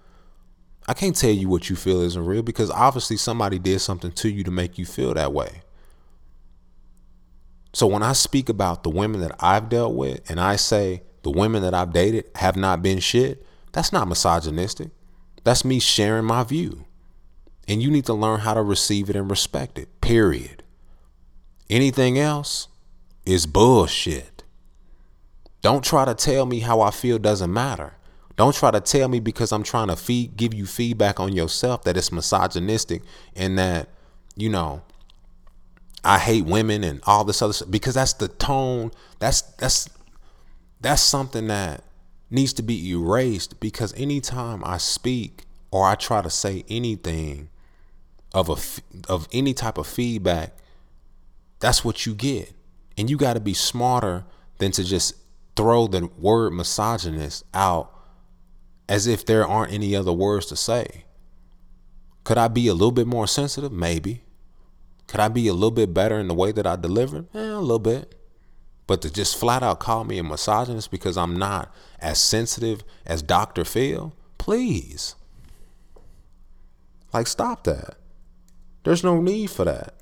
I 0.88 0.94
can't 0.94 1.16
tell 1.16 1.32
you 1.32 1.48
what 1.48 1.70
you 1.70 1.78
feel 1.78 2.02
isn't 2.02 2.26
real 2.26 2.44
because 2.44 2.70
obviously 2.70 3.16
somebody 3.16 3.58
did 3.58 3.80
something 3.80 4.12
to 4.12 4.30
you 4.30 4.44
to 4.44 4.52
make 4.52 4.78
you 4.78 4.86
feel 4.86 5.14
that 5.14 5.32
way. 5.32 5.62
So 7.72 7.88
when 7.88 8.04
I 8.04 8.14
speak 8.14 8.50
about 8.50 8.84
the 8.84 8.90
women 8.90 9.22
that 9.22 9.36
I've 9.40 9.70
dealt 9.70 9.96
with 9.96 10.30
and 10.30 10.40
I 10.40 10.58
say 10.58 11.02
the 11.24 11.32
women 11.32 11.64
that 11.64 11.74
I've 11.74 11.94
dated 11.94 12.26
have 12.36 12.58
not 12.58 12.82
been 12.82 13.00
shit, 13.00 13.46
that's 13.72 13.94
not 13.94 14.08
misogynistic. 14.08 14.90
That's 15.44 15.66
me 15.66 15.80
sharing 15.80 16.26
my 16.26 16.44
view. 16.44 16.86
And 17.68 17.82
you 17.82 17.90
need 17.90 18.06
to 18.06 18.14
learn 18.14 18.42
how 18.42 18.54
to 18.54 18.62
receive 18.62 19.10
it 19.10 19.16
and 19.16 19.30
respect 19.30 19.78
it. 19.78 20.02
Period. 20.02 20.64
Anything 21.70 22.20
else 22.20 22.68
is 23.26 23.46
bullshit. 23.46 24.44
Don't 25.62 25.84
try 25.84 26.04
to 26.06 26.14
tell 26.14 26.46
me 26.46 26.60
how 26.60 26.82
I 26.82 26.92
feel 26.92 27.18
doesn't 27.18 27.52
matter. 27.52 27.94
Don't 28.36 28.56
try 28.56 28.72
to 28.72 28.82
tell 28.82 29.08
me 29.08 29.20
because 29.20 29.52
I'm 29.52 29.64
trying 29.64 29.88
to 29.88 29.96
feed 29.96 30.36
give 30.36 30.54
you 30.54 30.66
feedback 30.66 31.20
on 31.20 31.34
yourself 31.34 31.84
that 31.84 31.96
it's 31.96 32.12
misogynistic 32.12 33.04
and 33.36 33.58
that, 33.58 33.90
you 34.36 34.50
know, 34.50 34.82
I 36.04 36.20
hate 36.20 36.46
women 36.46 36.84
and 36.84 37.00
all 37.06 37.24
this 37.24 37.42
other 37.42 37.54
stuff 37.54 37.72
because 37.72 37.94
that's 37.94 38.14
the 38.14 38.28
tone. 38.28 38.92
That's 39.20 39.42
that's 39.42 39.90
that's 40.82 41.02
something 41.02 41.48
that 41.48 41.84
needs 42.34 42.54
to 42.54 42.64
be 42.64 42.90
erased 42.90 43.60
because 43.60 43.94
anytime 43.94 44.64
I 44.66 44.78
speak 44.78 45.46
or 45.72 45.88
I 45.88 45.96
try 45.96 46.22
to 46.22 46.30
say 46.30 46.66
anything 46.68 47.50
of 48.34 48.50
a 48.50 48.56
of 49.08 49.28
any 49.32 49.54
type 49.54 49.78
of 49.78 49.88
feedback, 49.88 50.58
that's 51.60 51.86
what 51.86 52.06
you 52.06 52.16
get. 52.16 52.54
And 52.98 53.10
you 53.10 53.18
got 53.18 53.34
to 53.34 53.40
be 53.40 53.54
smarter 53.54 54.26
than 54.58 54.72
to 54.74 54.84
just 54.84 55.16
throw 55.56 55.88
the 55.88 56.10
word 56.18 56.52
misogynist 56.52 57.44
out 57.54 57.92
as 58.90 59.08
if 59.08 59.26
there 59.26 59.48
aren't 59.48 59.72
any 59.72 59.96
other 59.96 60.12
words 60.12 60.48
to 60.48 60.56
say. 60.56 61.06
Could 62.24 62.38
I 62.38 62.48
be 62.48 62.68
a 62.68 62.74
little 62.74 62.92
bit 62.92 63.08
more 63.08 63.28
sensitive? 63.28 63.72
Maybe. 63.72 64.24
Could 65.08 65.20
I 65.20 65.28
be 65.28 65.48
a 65.48 65.54
little 65.54 65.72
bit 65.72 65.94
better 65.94 66.20
in 66.20 66.28
the 66.28 66.34
way 66.34 66.52
that 66.52 66.66
I 66.66 66.76
deliver? 66.76 67.26
Eh, 67.34 67.40
a 67.40 67.60
little 67.60 67.80
bit. 67.80 68.16
But 68.86 69.02
to 69.02 69.12
just 69.12 69.38
flat 69.40 69.64
out 69.64 69.80
call 69.80 70.04
me 70.04 70.18
a 70.18 70.24
misogynist 70.24 70.92
because 70.92 71.18
I'm 71.18 71.38
not 71.38 71.74
as 72.00 72.20
sensitive 72.20 72.84
as 73.06 73.22
Dr. 73.22 73.64
Phil, 73.64 74.14
please. 74.38 75.16
Like, 77.14 77.28
stop 77.28 77.64
that. 77.64 77.96
There's 78.84 79.04
no 79.04 79.22
need 79.22 79.52
for 79.52 79.66
that. 79.66 79.94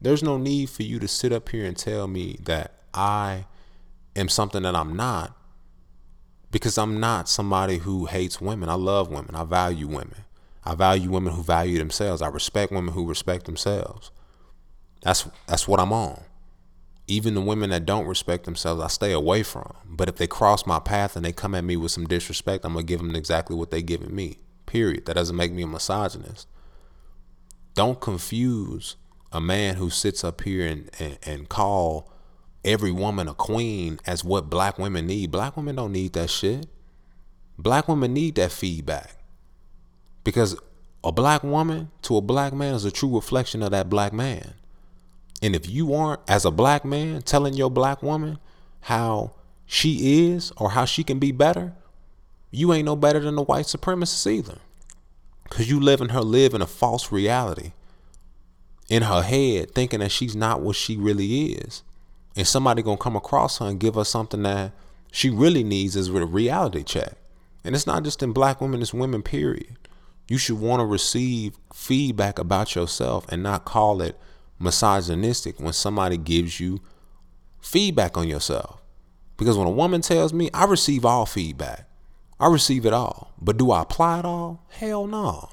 There's 0.00 0.22
no 0.22 0.38
need 0.38 0.70
for 0.70 0.84
you 0.84 1.00
to 1.00 1.08
sit 1.08 1.32
up 1.32 1.48
here 1.48 1.64
and 1.64 1.76
tell 1.76 2.06
me 2.06 2.38
that 2.44 2.74
I 2.94 3.46
am 4.14 4.28
something 4.28 4.62
that 4.62 4.76
I'm 4.76 4.94
not 4.94 5.36
because 6.50 6.78
I'm 6.78 7.00
not 7.00 7.28
somebody 7.28 7.78
who 7.78 8.06
hates 8.06 8.40
women. 8.40 8.68
I 8.68 8.74
love 8.74 9.10
women. 9.10 9.34
I 9.34 9.44
value 9.44 9.88
women. 9.88 10.24
I 10.64 10.74
value 10.74 11.10
women 11.10 11.34
who 11.34 11.42
value 11.42 11.78
themselves. 11.78 12.22
I 12.22 12.28
respect 12.28 12.72
women 12.72 12.94
who 12.94 13.06
respect 13.06 13.46
themselves. 13.46 14.10
That's 15.02 15.28
that's 15.46 15.66
what 15.66 15.80
I'm 15.80 15.92
on. 15.92 16.22
Even 17.08 17.34
the 17.34 17.40
women 17.40 17.70
that 17.70 17.86
don't 17.86 18.06
respect 18.06 18.44
themselves, 18.44 18.82
I 18.82 18.88
stay 18.88 19.12
away 19.12 19.42
from. 19.42 19.74
But 19.86 20.08
if 20.08 20.16
they 20.16 20.26
cross 20.26 20.66
my 20.66 20.78
path 20.78 21.16
and 21.16 21.24
they 21.24 21.32
come 21.32 21.54
at 21.54 21.64
me 21.64 21.76
with 21.76 21.90
some 21.90 22.06
disrespect, 22.06 22.64
I'm 22.64 22.74
gonna 22.74 22.84
give 22.84 23.00
them 23.00 23.16
exactly 23.16 23.56
what 23.56 23.70
they 23.70 23.82
giving 23.82 24.14
me. 24.14 24.38
Period. 24.66 25.06
That 25.06 25.14
doesn't 25.14 25.34
make 25.34 25.50
me 25.50 25.62
a 25.62 25.66
misogynist. 25.66 26.46
Don't 27.74 28.00
confuse 28.00 28.96
a 29.32 29.40
man 29.40 29.76
who 29.76 29.88
sits 29.88 30.22
up 30.22 30.42
here 30.42 30.66
and, 30.66 30.90
and, 30.98 31.18
and 31.22 31.48
call 31.48 32.12
every 32.64 32.92
woman 32.92 33.28
a 33.28 33.34
queen 33.34 33.98
as 34.06 34.22
what 34.22 34.50
black 34.50 34.78
women 34.78 35.06
need. 35.06 35.30
Black 35.30 35.56
women 35.56 35.76
don't 35.76 35.92
need 35.92 36.12
that 36.12 36.28
shit. 36.28 36.66
Black 37.56 37.88
women 37.88 38.12
need 38.12 38.34
that 38.34 38.52
feedback. 38.52 39.16
Because 40.24 40.56
a 41.02 41.12
black 41.12 41.42
woman 41.42 41.90
to 42.02 42.16
a 42.16 42.20
black 42.20 42.52
man 42.52 42.74
is 42.74 42.84
a 42.84 42.90
true 42.90 43.14
reflection 43.14 43.62
of 43.62 43.70
that 43.70 43.88
black 43.88 44.12
man. 44.12 44.54
And 45.42 45.54
if 45.54 45.68
you 45.68 45.94
aren't, 45.94 46.20
as 46.28 46.44
a 46.44 46.50
black 46.50 46.84
man, 46.84 47.22
telling 47.22 47.54
your 47.54 47.70
black 47.70 48.02
woman 48.02 48.38
how 48.82 49.32
she 49.66 50.26
is 50.26 50.52
or 50.56 50.70
how 50.70 50.84
she 50.84 51.04
can 51.04 51.18
be 51.18 51.32
better, 51.32 51.74
you 52.50 52.72
ain't 52.72 52.86
no 52.86 52.96
better 52.96 53.20
than 53.20 53.36
the 53.36 53.42
white 53.42 53.66
supremacist 53.66 54.30
either. 54.30 54.58
Cause 55.50 55.68
you 55.68 55.80
letting 55.80 56.10
her 56.10 56.20
live 56.20 56.54
in 56.54 56.60
a 56.60 56.66
false 56.66 57.10
reality 57.10 57.72
in 58.88 59.02
her 59.02 59.22
head, 59.22 59.74
thinking 59.74 60.00
that 60.00 60.10
she's 60.10 60.36
not 60.36 60.60
what 60.60 60.76
she 60.76 60.96
really 60.96 61.52
is. 61.52 61.82
And 62.36 62.46
somebody 62.46 62.82
gonna 62.82 62.96
come 62.96 63.16
across 63.16 63.58
her 63.58 63.66
and 63.66 63.80
give 63.80 63.94
her 63.94 64.04
something 64.04 64.42
that 64.42 64.72
she 65.10 65.30
really 65.30 65.64
needs 65.64 65.96
as 65.96 66.08
a 66.08 66.26
reality 66.26 66.82
check. 66.82 67.14
And 67.64 67.74
it's 67.74 67.86
not 67.86 68.02
just 68.02 68.22
in 68.22 68.32
black 68.32 68.60
women, 68.60 68.82
it's 68.82 68.94
women, 68.94 69.22
period. 69.22 69.76
You 70.28 70.38
should 70.38 70.60
want 70.60 70.80
to 70.80 70.86
receive 70.86 71.56
feedback 71.72 72.38
about 72.38 72.74
yourself 72.74 73.26
and 73.30 73.42
not 73.42 73.64
call 73.64 74.02
it 74.02 74.18
misogynistic 74.58 75.60
when 75.60 75.72
somebody 75.72 76.16
gives 76.16 76.60
you 76.60 76.80
feedback 77.60 78.16
on 78.16 78.28
yourself. 78.28 78.80
Because 79.36 79.56
when 79.56 79.68
a 79.68 79.72
woman 79.72 80.00
tells 80.00 80.32
me, 80.32 80.50
I 80.52 80.64
receive 80.64 81.04
all 81.04 81.26
feedback. 81.26 81.88
I 82.40 82.48
receive 82.48 82.86
it 82.86 82.92
all. 82.92 83.32
But 83.40 83.56
do 83.56 83.70
I 83.70 83.82
apply 83.82 84.20
it 84.20 84.24
all? 84.24 84.64
Hell 84.70 85.06
no. 85.06 85.50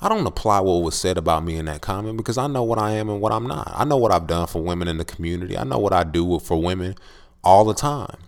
I 0.00 0.10
don't 0.10 0.26
apply 0.26 0.60
what 0.60 0.82
was 0.82 0.94
said 0.94 1.16
about 1.16 1.42
me 1.42 1.56
in 1.56 1.64
that 1.66 1.80
comment 1.80 2.18
because 2.18 2.36
I 2.36 2.46
know 2.48 2.62
what 2.62 2.78
I 2.78 2.92
am 2.92 3.08
and 3.08 3.20
what 3.20 3.32
I'm 3.32 3.46
not. 3.46 3.72
I 3.74 3.84
know 3.84 3.96
what 3.96 4.12
I've 4.12 4.26
done 4.26 4.46
for 4.46 4.62
women 4.62 4.88
in 4.88 4.98
the 4.98 5.06
community. 5.06 5.56
I 5.56 5.64
know 5.64 5.78
what 5.78 5.94
I 5.94 6.04
do 6.04 6.38
for 6.38 6.60
women 6.60 6.96
all 7.42 7.64
the 7.64 7.74
time. 7.74 8.18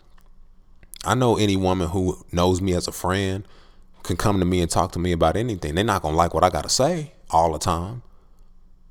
I 1.04 1.14
know 1.14 1.36
any 1.36 1.56
woman 1.56 1.88
who 1.88 2.24
knows 2.32 2.62
me 2.62 2.72
as 2.72 2.88
a 2.88 2.92
friend 2.92 3.46
can 4.02 4.16
come 4.16 4.38
to 4.38 4.46
me 4.46 4.62
and 4.62 4.70
talk 4.70 4.92
to 4.92 4.98
me 4.98 5.12
about 5.12 5.36
anything. 5.36 5.74
They're 5.74 5.84
not 5.84 6.02
going 6.02 6.12
to 6.12 6.16
like 6.16 6.32
what 6.32 6.44
I 6.44 6.48
got 6.48 6.62
to 6.62 6.70
say 6.70 7.12
all 7.30 7.52
the 7.52 7.58
time. 7.58 8.02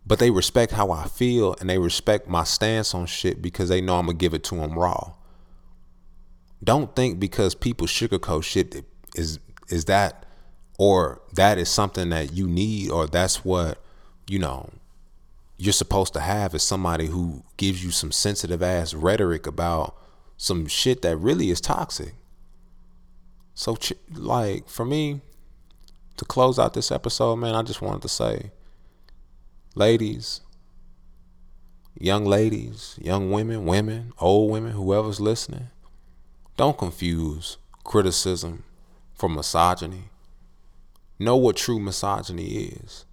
But 0.08 0.20
they 0.20 0.32
respect 0.32 0.72
how 0.72 0.92
I 0.92 1.06
feel 1.08 1.56
and 1.60 1.70
they 1.70 1.78
respect 1.78 2.30
my 2.30 2.46
stance 2.46 2.96
on 2.96 3.08
shit 3.08 3.42
because 3.42 3.68
they 3.68 3.82
know 3.82 4.00
I'm 4.00 4.08
to 4.08 4.14
give 4.14 4.34
it 4.34 4.44
to 4.46 4.56
them 4.56 4.80
raw. 4.80 5.12
Don't 6.64 6.96
think 6.96 7.20
because 7.20 7.54
people 7.54 7.88
sugarcoat 7.88 8.44
shit 8.44 8.86
is 9.16 9.40
is 9.70 9.86
that 9.86 10.26
or 10.78 11.22
that 11.34 11.58
is 11.58 11.70
something 11.70 12.10
that 12.10 12.32
you 12.34 12.48
need 12.48 12.90
or 12.90 13.06
that's 13.06 13.44
what, 13.44 13.84
you 14.30 14.40
know, 14.40 14.72
you're 15.58 15.74
supposed 15.74 16.14
to 16.14 16.20
have 16.20 16.56
is 16.56 16.64
somebody 16.64 17.08
who 17.08 17.44
gives 17.58 17.84
you 17.84 17.92
some 17.92 18.12
sensitive 18.12 18.64
ass 18.64 18.94
rhetoric 18.94 19.46
about 19.46 19.96
some 20.38 20.68
shit 20.68 21.02
that 21.02 21.18
really 21.18 21.50
is 21.50 21.60
toxic. 21.60 22.14
So, 23.56 23.76
like, 24.14 24.70
for 24.70 24.86
me, 24.86 25.22
to 26.18 26.26
close 26.26 26.60
out 26.60 26.76
this 26.76 26.92
episode, 26.92 27.38
man, 27.38 27.56
I 27.56 27.64
just 27.64 27.82
wanted 27.82 28.04
to 28.04 28.10
say, 28.10 28.52
ladies, 29.78 30.42
young 32.00 32.26
ladies, 32.26 32.98
young 33.00 33.30
women, 33.30 33.66
women, 33.66 34.12
old 34.20 34.50
women, 34.50 34.72
whoever's 34.72 35.20
listening, 35.20 35.68
don't 36.58 36.78
confuse 36.78 37.58
criticism 37.84 38.64
for 39.14 39.30
misogyny. 39.30 40.06
Know 41.20 41.38
what 41.38 41.58
true 41.58 41.80
misogyny 41.80 42.46
is. 42.46 43.06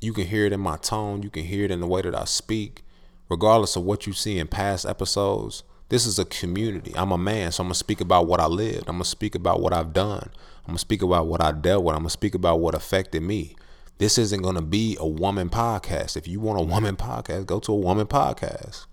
You 0.00 0.12
can 0.12 0.26
hear 0.26 0.46
it 0.46 0.52
in 0.52 0.60
my 0.60 0.76
tone, 0.76 1.22
you 1.22 1.30
can 1.30 1.44
hear 1.44 1.64
it 1.64 1.70
in 1.70 1.80
the 1.80 1.86
way 1.86 2.02
that 2.02 2.14
I 2.14 2.24
speak, 2.24 2.82
regardless 3.28 3.76
of 3.76 3.84
what 3.84 4.06
you 4.06 4.12
see 4.12 4.38
in 4.38 4.48
past 4.48 4.84
episodes. 4.84 5.62
This 5.90 6.06
is 6.06 6.18
a 6.18 6.24
community. 6.24 6.92
I'm 6.96 7.12
a 7.12 7.18
man, 7.18 7.52
so 7.52 7.62
I'm 7.62 7.68
gonna 7.68 7.74
speak 7.74 8.00
about 8.00 8.26
what 8.26 8.40
I 8.40 8.46
lived. 8.46 8.88
I'm 8.88 8.96
gonna 8.96 9.04
speak 9.04 9.36
about 9.36 9.60
what 9.60 9.72
I've 9.72 9.92
done. 9.92 10.30
I'm 10.64 10.72
gonna 10.72 10.78
speak 10.78 11.02
about 11.02 11.26
what 11.26 11.40
I 11.40 11.52
dealt 11.52 11.84
with. 11.84 11.94
I'm 11.94 12.02
gonna 12.02 12.10
speak 12.10 12.34
about 12.34 12.60
what 12.60 12.74
affected 12.74 13.22
me. 13.22 13.54
This 13.98 14.16
isn't 14.16 14.42
gonna 14.42 14.62
be 14.62 14.96
a 15.00 15.06
woman 15.06 15.50
podcast. 15.50 16.16
If 16.16 16.28
you 16.28 16.38
want 16.38 16.60
a 16.60 16.62
woman 16.62 16.96
podcast, 16.96 17.46
go 17.46 17.58
to 17.58 17.72
a 17.72 17.76
woman 17.76 18.06
podcast. 18.06 18.86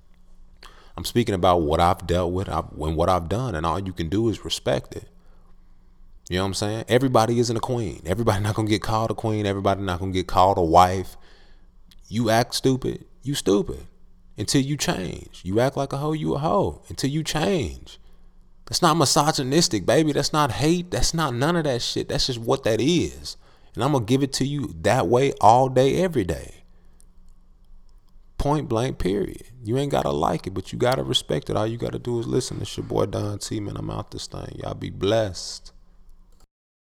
I'm 0.97 1.05
speaking 1.05 1.35
about 1.35 1.61
what 1.61 1.79
I've 1.79 2.07
dealt 2.07 2.33
with 2.33 2.47
and 2.47 2.71
what 2.71 3.09
I've 3.09 3.29
done, 3.29 3.53
and 3.53 3.65
all 3.67 3.79
you 3.79 3.93
can 3.93 4.09
do 4.09 4.29
is 4.29 4.43
respect 4.43 4.95
it. 4.95 5.07
You 6.27 6.37
know 6.37 6.43
what 6.43 6.47
I'm 6.47 6.53
saying? 6.55 6.85
Everybody 6.87 7.37
isn't 7.37 7.55
a 7.55 7.59
queen. 7.59 8.01
Everybody 8.07 8.41
not 8.41 8.55
gonna 8.55 8.67
get 8.67 8.81
called 8.81 9.11
a 9.11 9.13
queen. 9.13 9.45
Everybody 9.45 9.83
not 9.83 9.99
gonna 9.99 10.11
get 10.11 10.27
called 10.27 10.57
a 10.57 10.63
wife. 10.63 11.17
You 12.07 12.31
act 12.31 12.55
stupid, 12.55 13.05
you 13.21 13.35
stupid 13.35 13.85
until 14.39 14.61
you 14.61 14.75
change. 14.75 15.41
You 15.43 15.59
act 15.59 15.77
like 15.77 15.93
a 15.93 15.97
hoe, 15.97 16.13
you 16.13 16.33
a 16.33 16.39
hoe 16.39 16.81
until 16.89 17.11
you 17.11 17.23
change. 17.23 17.99
That's 18.65 18.81
not 18.81 18.97
misogynistic, 18.97 19.85
baby. 19.85 20.13
That's 20.13 20.33
not 20.33 20.53
hate. 20.53 20.89
That's 20.89 21.13
not 21.13 21.35
none 21.35 21.55
of 21.55 21.65
that 21.65 21.83
shit. 21.83 22.09
That's 22.09 22.25
just 22.25 22.39
what 22.39 22.63
that 22.63 22.81
is. 22.81 23.37
And 23.75 23.83
I'm 23.83 23.91
going 23.91 24.05
to 24.05 24.09
give 24.09 24.23
it 24.23 24.33
to 24.33 24.45
you 24.45 24.73
that 24.81 25.07
way 25.07 25.33
all 25.41 25.69
day, 25.69 26.01
every 26.01 26.23
day. 26.23 26.63
Point 28.37 28.69
blank, 28.69 28.99
period. 28.99 29.43
You 29.63 29.77
ain't 29.77 29.91
got 29.91 30.03
to 30.03 30.11
like 30.11 30.47
it, 30.47 30.53
but 30.53 30.71
you 30.71 30.79
got 30.79 30.95
to 30.95 31.03
respect 31.03 31.49
it. 31.49 31.57
All 31.57 31.67
you 31.67 31.77
got 31.77 31.93
to 31.93 31.99
do 31.99 32.19
is 32.19 32.27
listen. 32.27 32.61
It's 32.61 32.77
your 32.77 32.85
boy 32.85 33.07
Don 33.07 33.39
T, 33.39 33.59
man. 33.59 33.77
I'm 33.77 33.89
out 33.89 34.11
this 34.11 34.27
thing. 34.27 34.59
Y'all 34.63 34.75
be 34.75 34.89
blessed. 34.89 35.71